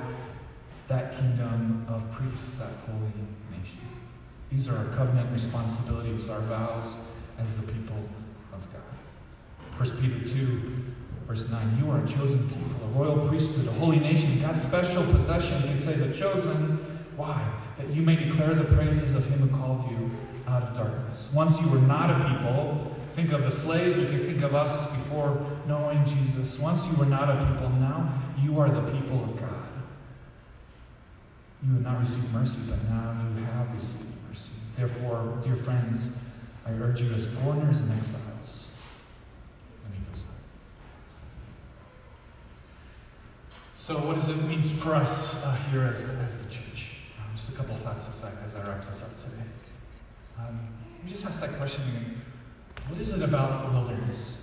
that 0.87 1.17
kingdom 1.17 1.85
of 1.89 2.09
priests, 2.09 2.59
that 2.59 2.71
holy 2.85 3.11
nation. 3.51 3.81
These 4.49 4.69
are 4.69 4.77
our 4.77 4.95
covenant 4.95 5.29
responsibilities, 5.33 6.29
our 6.29 6.39
vows 6.39 6.93
as 7.37 7.53
the 7.55 7.69
people 7.69 7.97
of 8.53 8.61
God. 8.71 9.85
1 9.85 10.01
Peter 10.01 10.29
2, 10.29 10.85
verse 11.27 11.51
9 11.51 11.77
You 11.83 11.91
are 11.91 12.01
a 12.01 12.07
chosen 12.07 12.47
people, 12.47 12.85
a 12.85 12.97
royal 12.97 13.27
priesthood, 13.27 13.67
a 13.67 13.73
holy 13.73 13.99
nation, 13.99 14.39
God's 14.39 14.61
special 14.61 15.03
possession. 15.11 15.61
You 15.63 15.67
can 15.71 15.77
say 15.77 15.95
the 15.95 16.13
chosen. 16.13 17.03
Why? 17.17 17.45
That 17.77 17.89
you 17.89 18.01
may 18.01 18.15
declare 18.15 18.53
the 18.53 18.63
praises 18.63 19.13
of 19.13 19.25
him 19.25 19.39
who 19.39 19.57
called 19.57 19.91
you 19.91 20.09
out 20.47 20.63
of 20.63 20.77
darkness. 20.77 21.29
Once 21.33 21.59
you 21.59 21.67
were 21.67 21.81
not 21.81 22.11
a 22.11 22.29
people, 22.29 22.95
think 23.13 23.31
of 23.31 23.43
the 23.43 23.51
slaves, 23.51 23.97
we 23.97 24.05
can 24.05 24.25
think 24.25 24.41
of 24.41 24.55
us 24.55 24.89
before 24.91 25.45
knowing 25.67 26.03
Jesus. 26.05 26.59
Once 26.59 26.87
you 26.87 26.95
were 26.97 27.05
not 27.05 27.29
a 27.29 27.45
people, 27.45 27.69
now 27.69 28.21
you 28.41 28.59
are 28.59 28.69
the 28.69 28.91
people 28.91 29.23
of 29.23 29.39
God. 29.39 29.67
You 31.63 31.73
have 31.73 31.83
not 31.83 32.01
received 32.01 32.33
mercy, 32.33 32.59
but 32.67 32.83
now 32.89 33.15
you 33.37 33.43
have 33.43 33.73
received 33.75 34.09
mercy. 34.27 34.53
Therefore, 34.75 35.37
dear 35.43 35.57
friends, 35.57 36.17
I 36.65 36.71
urge 36.71 37.01
you 37.01 37.13
as 37.13 37.27
foreigners 37.27 37.79
and 37.79 37.91
exiles. 37.91 38.71
And 39.85 39.93
he 39.93 40.01
goes 40.11 40.23
on. 40.23 40.35
So, 43.75 43.95
what 44.07 44.15
does 44.15 44.29
it 44.29 44.37
mean 44.43 44.63
for 44.63 44.95
us 44.95 45.45
uh, 45.45 45.55
here 45.71 45.83
as, 45.83 46.09
as 46.21 46.43
the 46.43 46.51
church? 46.51 46.97
Um, 47.19 47.35
just 47.35 47.53
a 47.53 47.57
couple 47.57 47.75
of 47.75 47.81
thoughts 47.81 48.09
as 48.09 48.23
I, 48.23 48.31
as 48.45 48.55
I 48.55 48.67
wrap 48.67 48.85
this 48.85 49.03
up 49.03 49.09
today. 49.17 49.45
Um, 50.39 50.59
just 51.07 51.25
ask 51.25 51.41
that 51.41 51.53
question. 51.57 52.21
What 52.87 52.99
is 52.99 53.09
it 53.09 53.21
about 53.21 53.65
the 53.65 53.71
wilderness? 53.71 54.41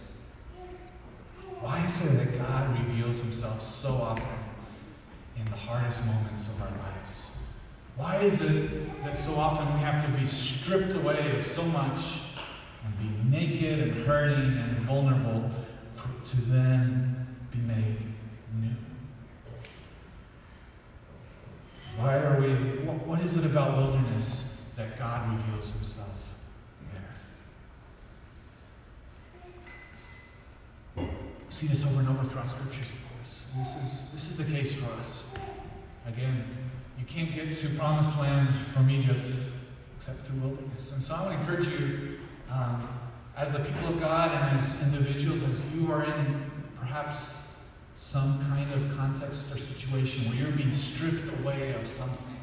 Why 1.61 1.85
is 1.85 2.05
it 2.05 2.18
that 2.18 2.38
God 2.38 2.79
reveals 2.79 3.18
himself 3.18 3.62
so 3.62 3.94
often 3.94 4.24
in 5.37 5.44
the 5.44 5.57
hardest 5.57 6.07
moments 6.07 6.46
of 6.46 6.62
our 6.62 6.70
lives? 6.70 7.37
Why 7.96 8.18
is 8.18 8.40
it 8.40 9.03
that 9.03 9.18
so 9.18 9.35
often 9.35 9.74
we 9.74 9.81
have 9.81 10.05
to 10.05 10.18
be 10.18 10.24
stripped 10.24 10.94
away 10.94 11.37
of 11.37 11.46
so 11.46 11.64
much 11.64 12.20
and 12.85 12.98
be 12.98 13.37
naked 13.37 13.81
and 13.81 14.07
hurting 14.07 14.57
and 14.57 14.79
vulnerable 14.87 15.51
for, 15.96 16.09
to 16.31 16.37
then 16.42 17.27
be 17.51 17.59
made 17.59 17.96
new? 18.61 18.77
Why 21.96 22.18
are 22.18 22.40
we, 22.40 22.55
what, 22.87 23.05
what 23.05 23.20
is 23.20 23.37
it 23.37 23.44
about 23.44 23.77
wilderness 23.77 24.62
that 24.77 24.96
God 24.96 25.37
reveals 25.37 25.70
himself 25.72 26.28
see 31.59 31.66
this 31.66 31.85
over 31.85 31.99
and 31.99 32.09
over 32.09 32.23
throughout 32.29 32.47
scriptures, 32.47 32.87
of 32.88 33.18
course. 33.18 33.47
This 33.57 33.68
is, 33.83 34.12
this 34.12 34.31
is 34.31 34.37
the 34.37 34.44
case 34.44 34.73
for 34.75 34.92
us. 35.01 35.29
Again, 36.07 36.44
you 36.97 37.05
can't 37.05 37.35
get 37.35 37.53
to 37.59 37.68
promised 37.71 38.16
land 38.16 38.55
from 38.73 38.88
Egypt 38.88 39.29
except 39.97 40.21
through 40.21 40.38
wilderness. 40.38 40.92
And 40.92 41.03
so 41.03 41.16
I 41.16 41.23
want 41.23 41.35
to 41.35 41.40
encourage 41.40 41.66
you, 41.66 42.18
um, 42.49 42.88
as 43.37 43.57
a 43.57 43.59
people 43.59 43.88
of 43.88 43.99
God 43.99 44.31
and 44.31 44.61
as 44.61 44.85
individuals, 44.85 45.42
as 45.42 45.75
you 45.75 45.90
are 45.90 46.05
in 46.05 46.49
perhaps 46.79 47.57
some 47.97 48.38
kind 48.51 48.73
of 48.73 48.97
context 48.97 49.53
or 49.53 49.59
situation 49.59 50.29
where 50.29 50.38
you're 50.38 50.53
being 50.53 50.73
stripped 50.73 51.40
away 51.40 51.73
of 51.73 51.88
something, 51.88 52.37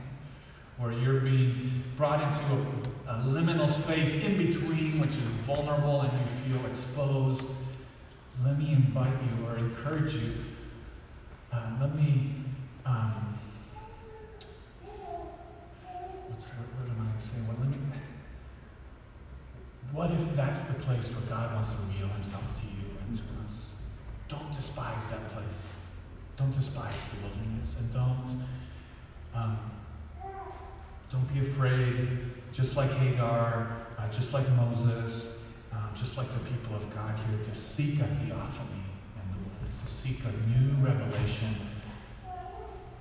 where 0.77 0.91
you're 0.91 1.21
being 1.21 1.85
brought 1.95 2.21
into 2.21 2.69
a, 3.07 3.13
a 3.13 3.23
liminal 3.27 3.69
space 3.69 4.13
in 4.15 4.35
between, 4.35 4.99
which 4.99 5.11
is 5.11 5.23
vulnerable 5.47 6.01
and 6.01 6.11
you 6.11 6.57
feel 6.57 6.65
exposed 6.69 7.45
let 8.43 8.57
me 8.57 8.73
invite 8.73 9.13
you 9.23 9.47
or 9.47 9.57
encourage 9.57 10.15
you. 10.15 10.33
Uh, 11.51 11.71
let 11.79 11.95
me, 11.95 12.35
um, 12.85 13.37
what's, 16.27 16.49
what, 16.49 16.67
what 16.67 16.89
am 16.89 17.13
I 17.15 17.21
saying? 17.21 17.47
Well, 17.47 17.57
let 17.61 17.69
me, 17.69 17.77
what 19.91 20.11
if 20.11 20.35
that's 20.35 20.63
the 20.65 20.83
place 20.83 21.11
where 21.11 21.29
God 21.29 21.53
wants 21.53 21.71
to 21.71 21.77
reveal 21.83 22.07
himself 22.09 22.43
to 22.59 22.65
you 22.65 22.97
and 23.07 23.15
to 23.15 23.23
us? 23.45 23.69
Don't 24.27 24.53
despise 24.55 25.09
that 25.11 25.31
place. 25.31 25.75
Don't 26.37 26.53
despise 26.53 27.07
the 27.13 27.27
wilderness. 27.27 27.77
And 27.79 27.93
don't, 27.93 28.45
um, 29.33 29.57
don't 31.09 31.33
be 31.33 31.39
afraid, 31.47 32.09
just 32.51 32.75
like 32.75 32.91
Hagar, 32.91 33.87
uh, 33.97 34.09
just 34.09 34.33
like 34.33 34.49
Moses, 34.51 35.34
uh, 35.75 35.93
just 35.95 36.17
like 36.17 36.27
the 36.27 36.39
people 36.49 36.75
of 36.75 36.95
God 36.95 37.19
here, 37.27 37.39
to 37.45 37.55
seek 37.55 37.99
a 37.99 38.05
theophany 38.05 38.83
in 39.15 39.25
the 39.31 39.37
wilderness, 39.43 39.81
to 39.83 39.87
seek 39.87 40.19
a 40.23 40.31
new 40.49 40.85
revelation 40.85 41.55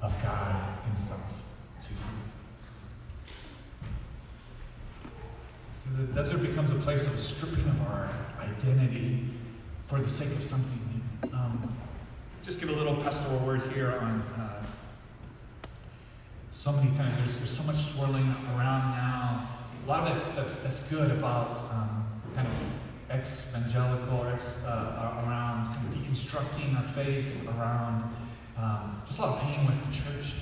of 0.03 0.13
God 0.23 0.57
Himself 0.89 1.23
to 1.83 1.91
you. 1.91 1.99
The 5.97 6.13
desert 6.13 6.43
becomes 6.43 6.71
a 6.73 6.77
place 6.77 7.07
of 7.07 7.19
stripping 7.19 7.65
of 7.67 7.81
our 7.83 8.11
identity 8.41 9.29
for 9.87 10.01
the 10.01 10.09
sake 10.09 10.33
of 10.33 10.43
something 10.43 10.81
new. 11.23 11.33
Um, 11.33 11.75
just 12.43 12.61
give 12.61 12.69
a 12.71 12.73
little 12.73 12.97
pastoral 12.97 13.39
word 13.41 13.63
here 13.73 13.93
on 14.01 14.21
uh, 14.37 14.67
so 16.53 16.73
many 16.73 16.91
times. 16.97 17.17
there's, 17.19 17.39
there's 17.39 17.51
so 17.51 17.63
much 17.65 17.77
swirling 17.77 18.35
around 18.57 18.97
now. 18.97 19.49
A 19.85 19.89
lot 19.89 20.11
of 20.11 20.17
that's 20.17 20.35
that's, 20.35 20.55
that's 20.63 20.83
good 20.85 21.11
about 21.11 21.71
um, 21.71 21.94
kind 22.35 22.47
of 22.47 22.55
ex-evangelical 23.11 24.19
or 24.19 24.33
ex 24.33 24.65
uh, 24.65 25.23
around 25.25 25.67
kind 25.67 25.89
of 25.89 25.95
deconstructing 25.95 26.77
our 26.77 26.93
faith 26.93 27.27
around 27.47 28.03
um, 28.57 29.03
just 29.07 29.19
a 29.19 29.23
lot 29.23 29.37
of 29.37 29.43
pain 29.43 29.67
with 29.67 29.87
the 29.87 29.93
church. 29.93 30.35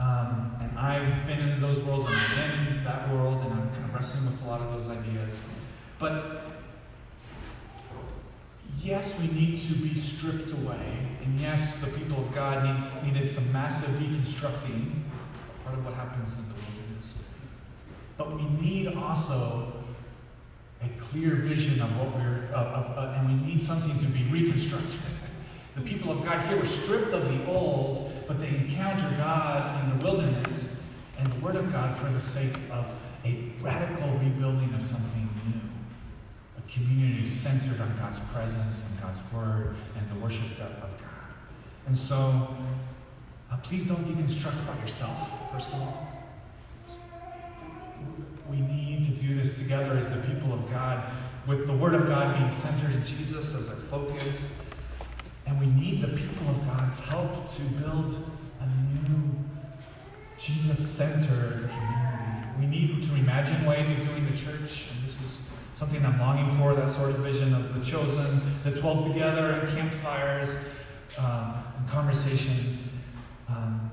Um, 0.00 0.56
and 0.60 0.78
I've 0.78 1.26
been 1.26 1.38
in 1.38 1.60
those 1.60 1.80
worlds 1.80 2.06
and 2.06 2.16
I'm 2.16 2.76
in 2.76 2.84
that 2.84 3.12
world 3.12 3.42
and 3.44 3.52
I'm 3.52 3.70
kind 3.70 3.84
of 3.84 3.94
wrestling 3.94 4.26
with 4.26 4.42
a 4.42 4.46
lot 4.48 4.60
of 4.60 4.72
those 4.72 4.88
ideas. 4.88 5.40
But 5.98 6.44
yes, 8.80 9.18
we 9.20 9.28
need 9.28 9.60
to 9.60 9.74
be 9.74 9.94
stripped 9.94 10.52
away. 10.52 11.08
And 11.24 11.40
yes, 11.40 11.80
the 11.80 11.98
people 11.98 12.18
of 12.18 12.34
God 12.34 12.64
needs, 12.64 13.02
needed 13.04 13.28
some 13.28 13.52
massive 13.52 13.90
deconstructing, 13.90 15.02
part 15.64 15.78
of 15.78 15.84
what 15.84 15.94
happens 15.94 16.34
in 16.34 16.42
the 16.48 16.54
wilderness. 16.54 17.14
But 18.16 18.34
we 18.34 18.42
need 18.60 18.88
also 18.88 19.81
a 20.82 20.88
clear 21.00 21.36
vision 21.36 21.80
of 21.80 21.96
what 21.98 22.14
we're, 22.16 22.48
uh, 22.52 22.56
uh, 22.56 23.16
and 23.18 23.28
we 23.28 23.52
need 23.52 23.62
something 23.62 23.96
to 23.98 24.06
be 24.06 24.24
reconstructed. 24.24 25.00
the 25.76 25.82
people 25.82 26.10
of 26.10 26.24
God 26.24 26.46
here 26.46 26.58
were 26.58 26.66
stripped 26.66 27.12
of 27.12 27.28
the 27.28 27.46
old, 27.46 28.12
but 28.26 28.40
they 28.40 28.48
encounter 28.48 29.08
God 29.18 29.84
in 29.84 29.98
the 29.98 30.04
wilderness 30.04 30.80
and 31.18 31.32
the 31.32 31.40
Word 31.40 31.56
of 31.56 31.70
God 31.72 31.96
for 31.98 32.10
the 32.10 32.20
sake 32.20 32.54
of 32.72 32.86
a 33.24 33.52
radical 33.60 34.10
rebuilding 34.18 34.74
of 34.74 34.82
something 34.82 35.28
new 35.46 35.60
A 36.58 36.72
community 36.72 37.24
centered 37.24 37.80
on 37.80 37.96
God's 37.98 38.18
presence 38.32 38.88
and 38.88 39.00
God's 39.00 39.20
word 39.32 39.76
and 39.96 40.10
the 40.10 40.24
worship 40.24 40.50
of 40.58 40.58
God. 40.58 40.98
And 41.86 41.96
so, 41.96 42.56
uh, 43.50 43.56
please 43.58 43.84
don't 43.84 44.04
deconstruct 44.04 44.66
by 44.66 44.80
yourself, 44.82 45.52
first 45.52 45.72
of 45.72 45.82
all. 45.82 46.11
We 48.52 48.60
need 48.60 49.04
to 49.06 49.22
do 49.22 49.34
this 49.34 49.56
together 49.56 49.96
as 49.96 50.10
the 50.10 50.20
people 50.30 50.52
of 50.52 50.70
God, 50.70 51.10
with 51.46 51.66
the 51.66 51.72
Word 51.72 51.94
of 51.94 52.06
God 52.06 52.38
being 52.38 52.50
centered 52.50 52.94
in 52.94 53.02
Jesus 53.02 53.54
as 53.54 53.70
our 53.70 53.74
focus. 53.74 54.50
And 55.46 55.58
we 55.58 55.66
need 55.66 56.02
the 56.02 56.08
people 56.08 56.50
of 56.50 56.66
God's 56.66 57.00
help 57.00 57.50
to 57.54 57.62
build 57.62 58.30
a 58.60 58.66
new 58.66 59.34
Jesus 60.38 60.86
centered 60.86 61.70
community. 61.70 62.48
We 62.60 62.66
need 62.66 63.02
to 63.04 63.14
imagine 63.14 63.64
ways 63.64 63.88
of 63.88 63.96
doing 64.06 64.30
the 64.30 64.36
church, 64.36 64.90
and 64.92 65.08
this 65.08 65.20
is 65.22 65.50
something 65.74 66.04
I'm 66.04 66.20
longing 66.20 66.54
for, 66.58 66.74
that 66.74 66.90
sort 66.90 67.10
of 67.10 67.16
vision 67.20 67.54
of 67.54 67.74
the 67.74 67.84
chosen, 67.84 68.60
the 68.64 68.72
12 68.72 69.14
together, 69.14 69.52
and 69.52 69.68
campfires, 69.74 70.56
um, 71.18 71.64
and 71.78 71.88
conversations. 71.88 72.92
Um, 73.48 73.90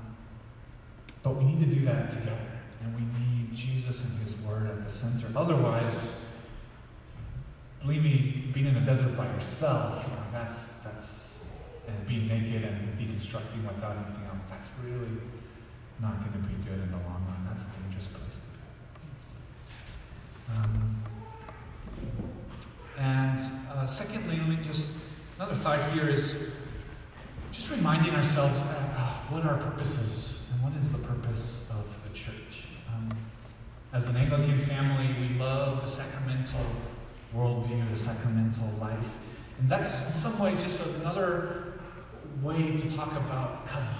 but 1.22 1.36
we 1.36 1.44
need 1.44 1.60
to 1.60 1.74
do 1.74 1.84
that 1.86 2.10
together. 2.10 2.36
And 2.82 2.94
we 2.94 3.00
need 3.00 3.29
Jesus 3.54 4.04
and 4.04 4.22
His 4.22 4.36
Word 4.42 4.68
at 4.68 4.84
the 4.84 4.90
center. 4.90 5.26
Otherwise, 5.36 6.14
believe 7.82 8.02
me, 8.02 8.50
being 8.52 8.66
in 8.66 8.76
a 8.76 8.80
desert 8.80 9.16
by 9.16 9.26
yourself, 9.26 10.04
you 10.08 10.14
know, 10.14 10.22
that's, 10.32 10.74
that's, 10.78 11.52
and 11.88 12.06
being 12.06 12.28
naked 12.28 12.62
and 12.62 12.98
deconstructing 12.98 13.66
without 13.66 13.96
anything 13.96 14.26
else, 14.26 14.42
that's 14.50 14.70
really 14.84 15.20
not 16.00 16.18
going 16.20 16.32
to 16.32 16.48
be 16.48 16.54
good 16.64 16.80
in 16.80 16.90
the 16.90 16.96
long 16.98 17.24
run. 17.28 17.46
That's 17.48 17.62
a 17.62 17.82
dangerous 17.82 18.06
place 18.08 18.40
to 18.40 18.46
be. 20.52 20.58
Um, 20.58 21.02
and 22.98 23.40
uh, 23.72 23.86
secondly, 23.86 24.36
let 24.36 24.48
me 24.48 24.58
just, 24.62 24.98
another 25.36 25.56
thought 25.56 25.92
here 25.92 26.08
is 26.08 26.34
just 27.50 27.70
reminding 27.70 28.14
ourselves 28.14 28.60
uh, 28.60 29.12
what 29.30 29.44
our 29.44 29.58
purpose 29.58 29.98
is 29.98 30.52
and 30.52 30.62
what 30.62 30.80
is 30.80 30.92
the 30.92 30.98
purpose 30.98 31.70
of 31.70 31.84
the 32.04 32.14
church. 32.16 32.66
Um, 32.88 33.08
as 33.92 34.06
an 34.06 34.16
Anglican 34.16 34.60
family, 34.66 35.14
we 35.20 35.38
love 35.38 35.80
the 35.80 35.86
sacramental 35.86 36.64
worldview, 37.34 37.90
the 37.90 37.98
sacramental 37.98 38.72
life. 38.80 38.98
And 39.58 39.68
that's 39.68 39.92
in 40.06 40.14
some 40.14 40.38
ways 40.38 40.62
just 40.62 40.80
another 41.00 41.74
way 42.42 42.76
to 42.76 42.90
talk 42.96 43.12
about 43.12 43.66
covenant. 43.66 43.96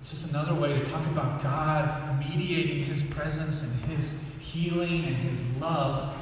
It's 0.00 0.10
just 0.10 0.30
another 0.30 0.54
way 0.54 0.78
to 0.78 0.84
talk 0.86 1.04
about 1.06 1.42
God 1.42 2.18
mediating 2.20 2.84
His 2.84 3.02
presence 3.02 3.62
and 3.62 3.92
His 3.92 4.22
healing 4.40 5.04
and 5.04 5.16
His 5.16 5.56
love 5.58 6.16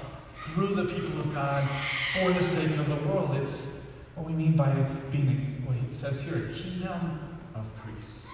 through 0.54 0.74
the 0.74 0.84
people 0.84 1.20
of 1.20 1.34
God 1.34 1.68
for 2.14 2.32
the 2.32 2.42
sake 2.42 2.76
of 2.78 2.88
the 2.88 3.08
world. 3.08 3.36
It's 3.36 3.86
what 4.14 4.26
we 4.26 4.32
mean 4.32 4.56
by 4.56 4.72
being, 5.12 5.62
what 5.64 5.76
he 5.76 5.92
says 5.92 6.22
here, 6.22 6.50
a 6.50 6.52
kingdom 6.52 7.38
of 7.54 7.64
priests. 7.76 8.28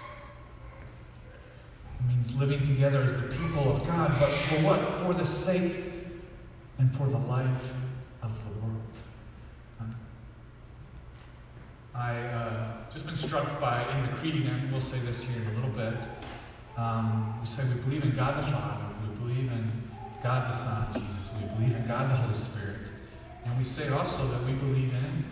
It 1.94 1.94
means 2.07 2.35
living 2.35 2.61
together 2.61 3.01
as 3.01 3.15
the 3.15 3.27
people 3.29 3.75
of 3.75 3.85
God, 3.87 4.11
but 4.19 4.29
for 4.29 4.55
what? 4.63 5.01
For 5.01 5.13
the 5.13 5.25
sake 5.25 5.83
and 6.77 6.95
for 6.95 7.07
the 7.07 7.17
life 7.17 7.71
of 8.21 8.31
the 8.43 8.59
world. 8.59 8.81
I 11.93 12.19
uh, 12.19 12.71
just 12.91 13.05
been 13.05 13.15
struck 13.15 13.59
by 13.61 13.89
in 13.95 14.05
the 14.05 14.11
creed, 14.17 14.45
and 14.45 14.71
we'll 14.71 14.81
say 14.81 14.99
this 14.99 15.23
here 15.23 15.41
in 15.41 15.47
a 15.47 15.55
little 15.55 15.69
bit. 15.69 16.07
Um, 16.77 17.39
we 17.39 17.47
say 17.47 17.63
we 17.63 17.79
believe 17.81 18.03
in 18.03 18.15
God 18.15 18.43
the 18.43 18.47
Father, 18.47 18.83
we 19.01 19.15
believe 19.15 19.49
in 19.49 19.71
God 20.21 20.51
the 20.51 20.55
Son, 20.55 20.87
Jesus. 20.93 21.29
We 21.39 21.47
believe 21.55 21.75
in 21.77 21.87
God 21.87 22.09
the 22.09 22.15
Holy 22.15 22.35
Spirit. 22.35 22.79
And 23.45 23.57
we 23.57 23.63
say 23.63 23.87
also 23.89 24.27
that 24.27 24.43
we 24.43 24.53
believe 24.53 24.93
in 24.93 25.23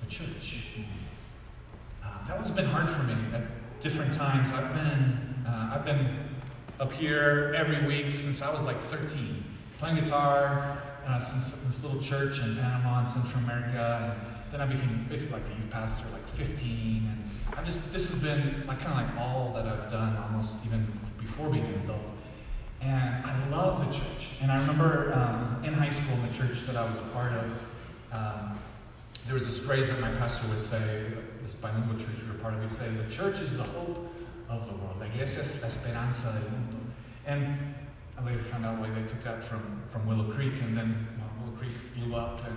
the 0.00 0.06
church. 0.06 0.58
Uh, 2.04 2.26
that 2.28 2.36
one's 2.36 2.50
been 2.50 2.66
hard 2.66 2.88
for 2.88 3.02
me 3.02 3.16
at 3.34 3.42
different 3.80 4.14
times. 4.14 4.52
I've 4.52 4.72
been, 4.72 5.25
uh, 5.46 5.70
I've 5.72 5.84
been 5.84 6.08
up 6.80 6.92
here 6.92 7.54
every 7.56 7.86
week 7.86 8.14
since 8.14 8.42
I 8.42 8.52
was 8.52 8.64
like 8.64 8.80
13, 8.84 9.44
playing 9.78 9.96
guitar 10.02 10.82
uh, 11.06 11.18
since 11.18 11.62
this 11.62 11.82
little 11.82 12.00
church 12.00 12.40
in 12.40 12.56
Panama 12.56 13.00
and 13.00 13.08
Central 13.08 13.42
America. 13.44 14.16
And 14.44 14.52
then 14.52 14.60
I 14.60 14.66
became 14.66 15.06
basically 15.08 15.34
like 15.34 15.50
a 15.52 15.56
youth 15.56 15.70
pastor, 15.70 16.04
like 16.12 16.28
15. 16.30 17.10
And 17.10 17.58
I 17.58 17.62
just, 17.62 17.92
this 17.92 18.10
has 18.12 18.20
been 18.20 18.66
like 18.66 18.80
kind 18.80 19.00
of 19.00 19.16
like 19.16 19.26
all 19.26 19.52
that 19.54 19.66
I've 19.66 19.90
done 19.90 20.16
almost 20.16 20.66
even 20.66 20.86
before 21.18 21.48
being 21.48 21.64
an 21.64 21.74
adult. 21.84 22.00
And 22.80 23.24
I 23.24 23.48
love 23.48 23.86
the 23.86 23.96
church. 23.96 24.30
And 24.42 24.50
I 24.50 24.58
remember 24.58 25.12
um, 25.14 25.64
in 25.64 25.72
high 25.72 25.88
school, 25.88 26.14
in 26.16 26.26
the 26.28 26.34
church 26.34 26.66
that 26.66 26.76
I 26.76 26.84
was 26.84 26.98
a 26.98 27.02
part 27.12 27.32
of, 27.32 27.50
um, 28.12 28.58
there 29.24 29.34
was 29.34 29.46
this 29.46 29.58
phrase 29.58 29.88
that 29.88 30.00
my 30.00 30.10
pastor 30.12 30.46
would 30.48 30.60
say, 30.60 31.06
this 31.42 31.52
bilingual 31.54 31.98
church 31.98 32.22
we 32.22 32.32
were 32.32 32.38
part 32.38 32.54
of, 32.54 32.62
he'd 32.62 32.70
say, 32.70 32.88
the 32.88 33.10
church 33.10 33.40
is 33.40 33.56
the 33.56 33.62
hope 33.62 34.12
of 34.48 34.66
the 34.66 34.74
world. 34.74 34.96
La 35.00 35.06
iglesia 35.06 35.40
es 35.40 35.60
la 35.60 35.68
esperanza 35.68 36.32
del 36.32 36.50
mundo. 36.50 36.78
And 37.26 37.58
I 38.18 38.24
later 38.24 38.42
found 38.42 38.64
out 38.64 38.78
why 38.78 38.88
they 38.90 39.02
took 39.02 39.22
that 39.24 39.44
from, 39.44 39.82
from 39.88 40.06
Willow 40.06 40.32
Creek, 40.32 40.54
and 40.62 40.76
then 40.76 41.06
Willow 41.40 41.56
Creek 41.56 41.72
blew 41.96 42.14
up, 42.16 42.42
and 42.46 42.56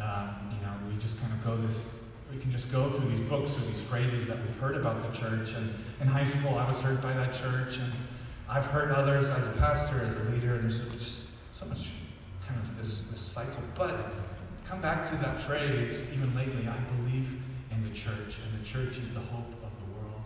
um, 0.00 0.36
you 0.50 0.66
know, 0.66 0.72
we 0.88 0.98
just 1.00 1.20
kind 1.20 1.32
of 1.32 1.44
go 1.44 1.56
this, 1.56 1.88
we 2.30 2.38
can 2.38 2.52
just 2.52 2.70
go 2.70 2.90
through 2.90 3.08
these 3.08 3.20
books 3.20 3.56
or 3.56 3.62
these 3.62 3.80
phrases 3.80 4.26
that 4.26 4.36
we've 4.38 4.58
heard 4.58 4.76
about 4.76 5.00
the 5.00 5.18
church. 5.18 5.54
And 5.54 5.72
in 6.00 6.06
high 6.06 6.24
school, 6.24 6.58
I 6.58 6.66
was 6.68 6.80
hurt 6.80 7.00
by 7.02 7.12
that 7.14 7.32
church, 7.32 7.78
and 7.78 7.92
I've 8.48 8.66
heard 8.66 8.92
others 8.92 9.28
as 9.28 9.46
a 9.46 9.52
pastor, 9.52 10.02
as 10.04 10.14
a 10.16 10.30
leader, 10.30 10.54
and 10.54 10.64
there's 10.64 10.80
just 10.90 11.30
so 11.52 11.66
much 11.66 11.88
kind 12.46 12.60
of 12.60 12.78
this, 12.78 13.08
this 13.08 13.20
cycle. 13.20 13.62
But 13.74 14.12
come 14.68 14.80
back 14.80 15.08
to 15.10 15.16
that 15.16 15.46
phrase, 15.46 16.12
even 16.14 16.34
lately, 16.36 16.68
I 16.68 16.76
believe 16.96 17.40
in 17.70 17.82
the 17.82 17.94
church, 17.94 18.38
and 18.44 18.60
the 18.60 18.64
church 18.64 18.98
is 18.98 19.12
the 19.14 19.20
hope 19.20 19.52
of 19.64 19.70
the 19.80 19.98
world. 19.98 20.22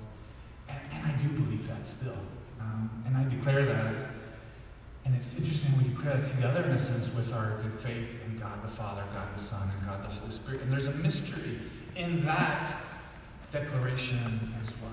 And, 0.69 0.79
and 0.93 1.07
I 1.07 1.10
do 1.23 1.29
believe 1.29 1.69
that 1.69 1.87
still. 1.87 2.19
Um, 2.61 3.03
and 3.07 3.17
I 3.17 3.29
declare 3.29 3.65
that. 3.67 4.07
And 5.05 5.15
it's 5.15 5.37
interesting, 5.39 5.77
we 5.79 5.89
declare 5.95 6.19
that 6.19 6.31
together 6.35 6.63
in 6.65 6.73
a 6.73 6.79
sense 6.79 7.13
with 7.15 7.33
our 7.33 7.59
faith 7.83 8.09
in 8.27 8.39
God 8.39 8.63
the 8.63 8.69
Father, 8.69 9.03
God 9.15 9.35
the 9.35 9.41
Son, 9.41 9.69
and 9.77 9.87
God 9.87 10.05
the 10.05 10.09
Holy 10.09 10.31
Spirit. 10.31 10.61
And 10.63 10.73
there's 10.73 10.87
a 10.87 10.95
mystery 10.95 11.59
in 11.97 12.25
that 12.27 12.77
declaration 13.51 14.55
as 14.63 14.73
well. 14.81 14.93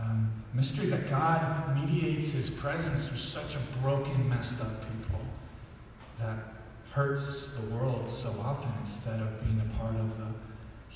Um, 0.00 0.30
mystery 0.52 0.86
that 0.86 1.08
God 1.08 1.74
mediates 1.74 2.32
his 2.32 2.50
presence 2.50 3.06
through 3.08 3.16
such 3.18 3.54
a 3.54 3.78
broken, 3.80 4.28
messed 4.28 4.60
up 4.60 4.80
people. 4.80 5.20
that 6.18 6.38
hurts 6.92 7.56
the 7.56 7.74
world 7.74 8.10
so 8.10 8.30
often 8.40 8.70
instead 8.80 9.20
of 9.20 9.44
being 9.44 9.60
a 9.60 9.78
part 9.78 9.96
of 9.96 10.16
the 10.16 10.26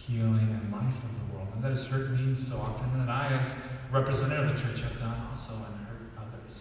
healing 0.08 0.48
and 0.48 0.72
life 0.72 0.96
of 1.04 1.12
the 1.20 1.34
world. 1.34 1.48
And 1.54 1.62
that 1.62 1.70
has 1.70 1.86
hurt 1.86 2.10
me 2.10 2.34
so 2.34 2.56
often, 2.56 2.90
and 2.92 3.06
that 3.06 3.10
I, 3.10 3.36
as 3.36 3.54
representative 3.92 4.48
of 4.48 4.56
the 4.56 4.62
church, 4.62 4.80
have 4.80 4.98
done 4.98 5.28
also 5.30 5.52
and 5.52 5.86
hurt 5.86 6.08
others. 6.16 6.60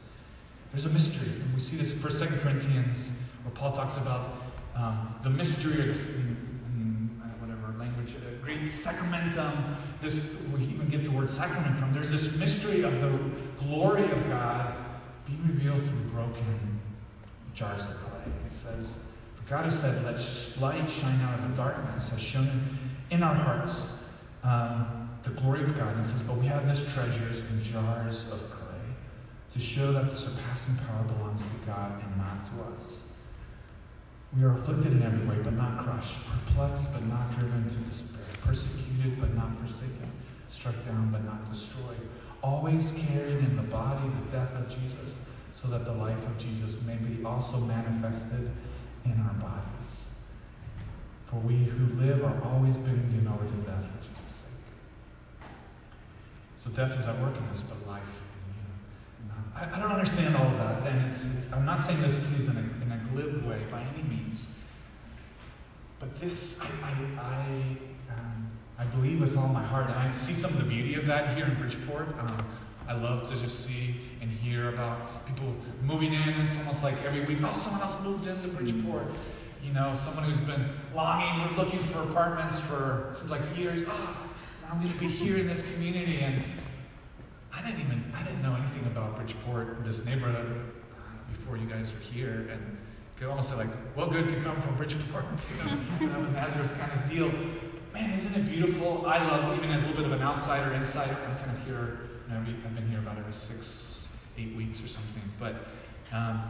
There's 0.72 0.86
a 0.86 0.90
mystery, 0.90 1.32
and 1.42 1.56
we 1.56 1.62
see 1.62 1.78
this 1.78 1.94
in 1.94 2.00
1 2.00 2.40
Corinthians, 2.40 3.24
where 3.44 3.54
Paul 3.54 3.72
talks 3.72 3.96
about 3.96 4.36
um, 4.76 5.16
the 5.24 5.30
mystery 5.30 5.90
of 5.90 5.96
in, 6.16 6.60
in, 6.76 7.22
uh, 7.24 7.28
whatever 7.40 7.78
language, 7.80 8.16
uh, 8.16 8.44
Greek 8.44 8.74
sacramentum. 8.74 9.78
This 10.02 10.46
we 10.54 10.64
even 10.66 10.90
get 10.90 11.04
the 11.04 11.12
word 11.12 11.30
sacrament 11.30 11.80
from. 11.80 11.94
There's 11.94 12.12
this 12.12 12.38
mystery 12.38 12.84
of 12.84 13.02
the 13.02 13.18
glory 13.60 14.04
of 14.12 14.30
God 14.30 14.76
being 15.26 15.42
revealed 15.48 15.82
through 15.82 16.12
broken 16.12 16.80
jars 17.56 17.84
of 17.84 17.96
clay. 17.98 18.32
It 18.46 18.56
says, 18.56 19.12
"For 19.36 19.50
God 19.50 19.66
has 19.66 19.80
said, 19.80 20.04
let 20.06 20.16
light 20.62 20.92
shine 20.92 21.20
out 21.22 21.40
of 21.40 21.50
the 21.50 21.56
darkness," 21.58 22.10
has 22.10 22.22
shown 22.22 22.78
in 23.10 23.24
our 23.24 23.36
hearts 23.36 24.04
um, 24.44 25.10
the 25.24 25.30
glory 25.42 25.64
of 25.64 25.78
God. 25.78 25.96
And 25.96 26.06
says, 26.06 26.22
But 26.22 26.38
we 26.38 26.46
have 26.48 26.68
this 26.68 26.92
treasures 26.94 27.42
in 27.50 27.62
jars 27.62 28.32
of 28.32 28.40
clay 28.52 28.68
to 29.54 29.60
show 29.60 29.92
that 29.94 30.10
the 30.10 30.18
surpassing 30.18 30.76
power 30.76 31.04
belongs 31.04 31.42
to 31.42 31.66
God 31.66 32.02
and 32.02 32.18
not 32.18 32.46
to 32.46 32.52
us. 32.74 33.02
We 34.36 34.44
are 34.44 34.58
afflicted 34.58 34.94
in 34.94 35.04
every 35.04 35.26
way, 35.26 35.42
but 35.44 35.54
not 35.54 35.80
crushed, 35.80 36.20
perplexed, 36.26 36.94
but 36.94 37.06
not 37.08 37.32
driven 37.32 37.68
to 37.70 37.76
despair, 37.76 38.26
persecuted, 38.44 39.20
but 39.20 39.34
not 39.34 39.58
forsaken, 39.60 40.12
struck 40.50 40.76
down, 40.86 41.12
but 41.12 41.24
not 41.24 41.50
destroyed, 41.52 41.98
always 42.44 42.94
carrying 43.08 43.40
in 43.40 43.56
the 43.56 43.64
body 43.64 44.08
the 44.10 44.38
death 44.38 44.54
of 44.54 44.68
Jesus, 44.68 45.20
so 45.54 45.70
that 45.70 45.86
the 45.86 45.94
life 45.94 46.24
of 46.26 46.38
Jesus 46.38 46.86
may 46.86 46.98
be 46.98 47.24
also 47.24 47.62
manifested 47.62 48.52
in 49.06 49.14
our 49.14 49.34
bodies. 49.36 50.07
For 51.30 51.36
we 51.38 51.56
who 51.56 52.00
live 52.00 52.24
are 52.24 52.42
always 52.44 52.78
being 52.78 53.10
given 53.12 53.28
over 53.28 53.44
to 53.44 53.70
death 53.70 53.86
for 53.86 53.98
Jesus' 53.98 54.32
sake. 54.32 55.50
So 56.64 56.70
death 56.70 56.98
is 56.98 57.06
at 57.06 57.20
work 57.20 57.36
in 57.36 57.44
us, 57.50 57.62
but 57.64 57.86
life 57.86 58.02
in 59.26 59.30
you. 59.30 59.42
I, 59.54 59.76
I 59.76 59.80
don't 59.82 59.92
understand 59.92 60.38
all 60.38 60.48
of 60.48 60.58
that, 60.58 60.88
and 60.88 61.10
it's, 61.10 61.26
it's, 61.26 61.54
I'm 61.54 61.66
not 61.66 61.82
saying 61.82 62.02
this, 62.02 62.16
please, 62.16 62.48
in 62.48 62.56
a, 62.56 62.84
in 62.84 62.92
a 62.92 63.02
glib 63.12 63.46
way 63.46 63.62
by 63.70 63.82
any 63.82 64.04
means. 64.04 64.52
But 66.00 66.18
this, 66.20 66.62
I, 66.62 66.66
I, 66.66 67.22
I, 67.22 68.14
um, 68.14 68.50
I 68.80 68.86
believe 68.86 69.20
with 69.20 69.36
all 69.36 69.50
my 69.50 69.64
heart, 69.64 69.88
and 69.88 69.96
I 69.96 70.12
see 70.14 70.32
some 70.32 70.52
of 70.52 70.58
the 70.60 70.70
beauty 70.70 70.96
of 70.96 71.08
that 71.08 71.36
here 71.36 71.46
in 71.46 71.56
Bridgeport. 71.56 72.08
Um, 72.20 72.38
I 72.88 72.94
love 72.94 73.30
to 73.30 73.36
just 73.36 73.68
see 73.68 73.96
and 74.22 74.32
hear 74.32 74.70
about 74.70 75.28
people 75.28 75.54
moving 75.84 76.14
in. 76.14 76.30
It's 76.30 76.56
almost 76.60 76.84
like 76.84 76.96
every 77.04 77.26
week, 77.26 77.40
oh, 77.44 77.54
someone 77.54 77.82
else 77.82 78.02
moved 78.02 78.28
into 78.28 78.48
Bridgeport 78.48 79.08
you 79.68 79.74
know, 79.74 79.94
someone 79.94 80.24
who's 80.24 80.40
been 80.40 80.70
longing, 80.98 81.48
we're 81.48 81.64
looking 81.64 81.80
for 81.80 82.02
apartments 82.02 82.60
for 82.60 83.14
like 83.30 83.42
years. 83.56 83.86
Oh, 83.88 84.18
I'm 84.70 84.82
going 84.82 84.92
to 84.92 85.00
be 85.00 85.08
here 85.08 85.38
in 85.38 85.48
this 85.48 85.62
community, 85.74 86.20
and 86.20 86.44
I 87.54 87.62
didn't 87.62 87.82
even 87.82 88.12
I 88.18 88.24
didn't 88.24 88.42
know 88.42 88.56
anything 88.56 88.84
about 88.88 89.16
Bridgeport, 89.16 89.86
this 89.86 90.06
neighborhood, 90.06 90.60
before 91.32 91.56
you 91.56 91.68
guys 91.68 91.94
were 91.94 92.00
here, 92.00 92.50
and 92.52 92.78
could 93.16 93.28
almost 93.30 93.50
say 93.50 93.56
like, 93.56 93.70
what 93.96 94.12
good 94.12 94.28
could 94.28 94.44
come 94.44 94.60
from 94.60 94.76
Bridgeport? 94.76 95.26
You 96.02 96.08
know, 96.08 96.20
a 96.20 96.32
Nazareth 96.32 96.78
kind 96.80 96.92
of 96.92 97.10
deal. 97.10 97.32
Man, 97.94 98.14
isn't 98.14 98.36
it 98.36 98.50
beautiful? 98.50 99.06
I 99.08 99.18
love, 99.20 99.58
even 99.58 99.72
as 99.72 99.82
a 99.82 99.88
little 99.88 100.04
bit 100.04 100.12
of 100.12 100.20
an 100.20 100.22
outsider, 100.22 100.74
insider. 100.74 101.18
I'm 101.28 101.38
kind 101.38 101.58
of 101.58 101.64
here. 101.64 102.00
You 102.28 102.34
know, 102.34 102.40
I've 102.40 102.76
been 102.76 102.88
here 102.88 103.00
about 103.00 103.18
every 103.18 103.34
six, 103.34 104.08
eight 104.38 104.56
weeks 104.56 104.84
or 104.84 104.88
something, 104.88 105.24
but. 105.40 105.56
Um, 106.12 106.42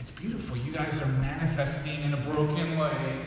it's 0.00 0.10
beautiful. 0.12 0.56
You 0.56 0.72
guys 0.72 1.02
are 1.02 1.08
manifesting 1.20 2.00
in 2.02 2.14
a 2.14 2.16
broken 2.18 2.78
way 2.78 3.24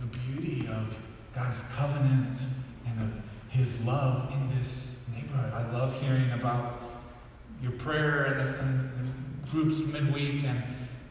the 0.00 0.06
beauty 0.06 0.68
of 0.68 0.96
God's 1.34 1.62
covenant 1.76 2.38
and 2.86 3.00
of 3.02 3.22
His 3.50 3.84
love 3.84 4.32
in 4.32 4.56
this 4.56 5.04
neighborhood. 5.14 5.52
I 5.52 5.70
love 5.72 6.00
hearing 6.00 6.30
about 6.32 6.82
your 7.62 7.72
prayer 7.72 8.24
and, 8.24 8.40
and, 8.40 8.90
and 8.98 9.50
groups 9.50 9.78
midweek, 9.92 10.44
and 10.44 10.62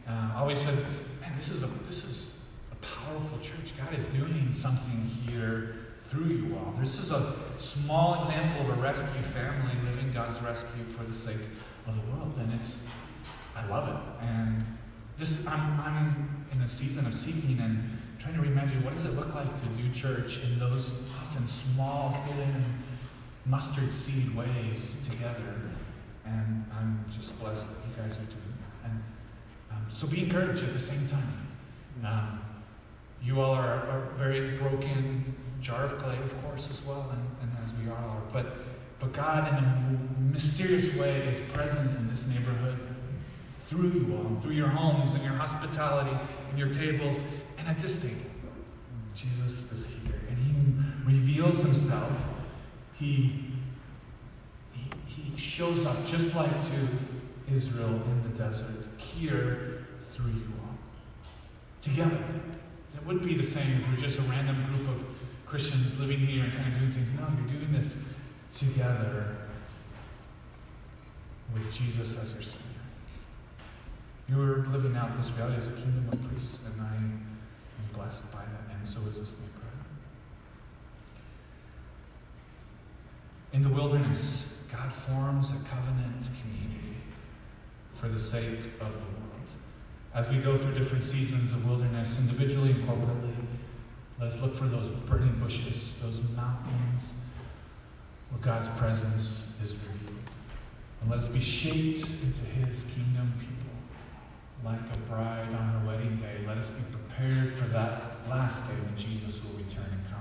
uh, 0.08 0.32
always 0.36 0.58
said, 0.58 0.74
"Man, 1.20 1.32
this 1.36 1.50
is 1.50 1.62
a 1.62 1.66
this 1.86 2.04
is 2.04 2.48
a 2.72 2.76
powerful 2.76 3.38
church. 3.38 3.72
God 3.76 3.94
is 3.94 4.08
doing 4.08 4.52
something 4.52 5.10
here 5.26 5.76
through 6.08 6.26
you 6.26 6.56
all. 6.56 6.74
This 6.78 6.98
is 6.98 7.10
a 7.10 7.34
small 7.58 8.20
example 8.20 8.70
of 8.70 8.78
a 8.78 8.80
rescue 8.80 9.22
family 9.32 9.74
living 9.84 10.12
God's 10.12 10.40
rescue 10.42 10.84
for 10.84 11.04
the 11.04 11.12
sake 11.12 11.36
of 11.86 11.94
the 11.94 12.12
world, 12.12 12.34
and 12.38 12.52
it's 12.54 12.82
I 13.54 13.66
love 13.66 13.88
it 13.88 14.24
and." 14.24 14.64
This, 15.18 15.44
I'm, 15.48 15.80
I'm 15.80 16.46
in 16.52 16.60
a 16.62 16.68
season 16.68 17.04
of 17.04 17.12
seeking 17.12 17.58
and 17.58 17.98
trying 18.18 18.34
to 18.34 18.40
reimagine 18.40 18.82
what 18.84 18.94
does 18.94 19.04
it 19.04 19.14
look 19.14 19.34
like 19.34 19.48
to 19.62 19.80
do 19.80 19.90
church 19.90 20.42
in 20.42 20.58
those 20.58 21.02
often 21.20 21.46
small, 21.46 22.10
hidden, 22.26 22.64
mustard 23.46 23.90
seed 23.90 24.34
ways 24.36 25.06
together. 25.08 25.54
And 26.24 26.64
I'm 26.76 27.04
just 27.10 27.40
blessed 27.40 27.68
that 27.68 27.76
you 27.86 28.02
guys 28.02 28.16
are 28.16 28.24
doing 28.24 28.34
it. 28.34 28.84
And 28.84 29.02
um, 29.70 29.84
so 29.88 30.06
be 30.06 30.24
encouraged 30.24 30.62
at 30.64 30.72
the 30.72 30.80
same 30.80 31.08
time. 31.08 31.46
Um, 32.04 32.40
you 33.22 33.40
all 33.40 33.52
are 33.52 33.74
a 33.74 34.18
very 34.18 34.58
broken 34.58 35.34
jar 35.60 35.84
of 35.84 35.98
clay, 35.98 36.16
of 36.16 36.42
course, 36.42 36.68
as 36.70 36.84
well, 36.84 37.10
and, 37.12 37.50
and 37.50 37.64
as 37.64 37.72
we 37.74 37.90
all 37.90 37.96
are. 37.96 38.22
But, 38.32 38.56
but 39.00 39.12
God, 39.12 39.48
in 39.48 39.54
a 39.54 40.32
mysterious 40.32 40.94
way, 40.96 41.20
is 41.22 41.40
present 41.52 41.96
in 41.96 42.08
this 42.10 42.26
neighborhood 42.26 42.78
through 43.66 43.90
you 43.90 44.16
all, 44.16 44.40
through 44.40 44.52
your 44.52 44.68
homes 44.68 45.14
and 45.14 45.22
your 45.22 45.34
hospitality 45.34 46.16
and 46.50 46.58
your 46.58 46.72
tables 46.72 47.20
at 47.68 47.80
this 47.82 48.00
table. 48.00 48.16
Jesus 49.14 49.70
is 49.70 49.86
here 49.86 50.20
and 50.28 50.38
he 50.38 51.14
reveals 51.14 51.62
himself. 51.62 52.10
He, 52.98 53.52
he, 54.72 54.82
he 55.06 55.38
shows 55.38 55.84
up 55.84 56.06
just 56.06 56.34
like 56.34 56.50
to 56.50 56.88
Israel 57.52 57.90
in 57.90 58.22
the 58.22 58.38
desert, 58.38 58.86
here 58.96 59.86
through 60.14 60.30
you 60.30 60.52
all. 60.62 60.74
Together. 61.82 62.18
It 62.94 63.06
wouldn't 63.06 63.24
be 63.24 63.34
the 63.34 63.44
same 63.44 63.80
if 63.80 63.90
we're 63.90 64.02
just 64.02 64.18
a 64.18 64.22
random 64.22 64.64
group 64.72 64.88
of 64.88 65.04
Christians 65.46 65.98
living 66.00 66.18
here 66.18 66.44
and 66.44 66.52
kind 66.52 66.72
of 66.72 66.78
doing 66.78 66.90
things. 66.90 67.10
No, 67.18 67.26
you're 67.38 67.60
doing 67.60 67.72
this 67.72 67.94
together 68.56 69.36
with 71.52 71.70
Jesus 71.72 72.18
as 72.22 72.32
your 72.34 72.42
Savior. 72.42 72.64
You 74.28 74.40
are 74.42 74.66
living 74.68 74.96
out 74.96 75.16
this 75.16 75.30
reality 75.32 75.56
as 75.56 75.68
a 75.68 75.72
kingdom 75.72 76.08
of 76.12 76.28
priests, 76.28 76.66
and 76.66 76.82
I 76.82 77.27
am 77.78 77.98
blessed 77.98 78.30
by 78.32 78.40
that, 78.40 78.76
and 78.76 78.86
so 78.86 79.00
is 79.08 79.18
this 79.18 79.36
neighborhood. 79.38 79.58
In 83.52 83.62
the 83.62 83.68
wilderness, 83.68 84.64
God 84.70 84.92
forms 84.92 85.50
a 85.50 85.68
covenant 85.68 86.28
community 86.40 86.96
for 87.94 88.08
the 88.08 88.18
sake 88.18 88.58
of 88.80 88.92
the 88.92 88.98
world. 88.98 89.48
As 90.14 90.28
we 90.28 90.38
go 90.38 90.56
through 90.58 90.74
different 90.74 91.04
seasons 91.04 91.52
of 91.52 91.66
wilderness, 91.66 92.18
individually 92.20 92.72
and 92.72 92.88
corporately, 92.88 93.34
let's 94.20 94.40
look 94.40 94.56
for 94.56 94.66
those 94.66 94.88
burning 94.88 95.38
bushes, 95.38 95.98
those 96.02 96.20
mountains 96.36 97.14
where 98.30 98.40
God's 98.40 98.68
presence 98.78 99.56
is 99.62 99.72
revealed. 99.72 100.22
And 101.00 101.10
let 101.10 101.20
us 101.20 101.28
be 101.28 101.40
shaped 101.40 102.06
into 102.22 102.44
his 102.44 102.84
kingdom 102.94 103.32
people 103.40 103.57
like 104.64 104.80
a 104.92 104.98
bride 105.10 105.54
on 105.54 105.68
her 105.68 105.86
wedding 105.86 106.16
day, 106.16 106.44
let 106.46 106.58
us 106.58 106.70
be 106.70 106.82
prepared 106.90 107.54
for 107.54 107.68
that 107.68 108.28
last 108.28 108.68
day 108.68 108.74
when 108.74 108.96
Jesus 108.96 109.42
will 109.44 109.52
return 109.52 109.86
and 109.90 110.04
come 110.10 110.17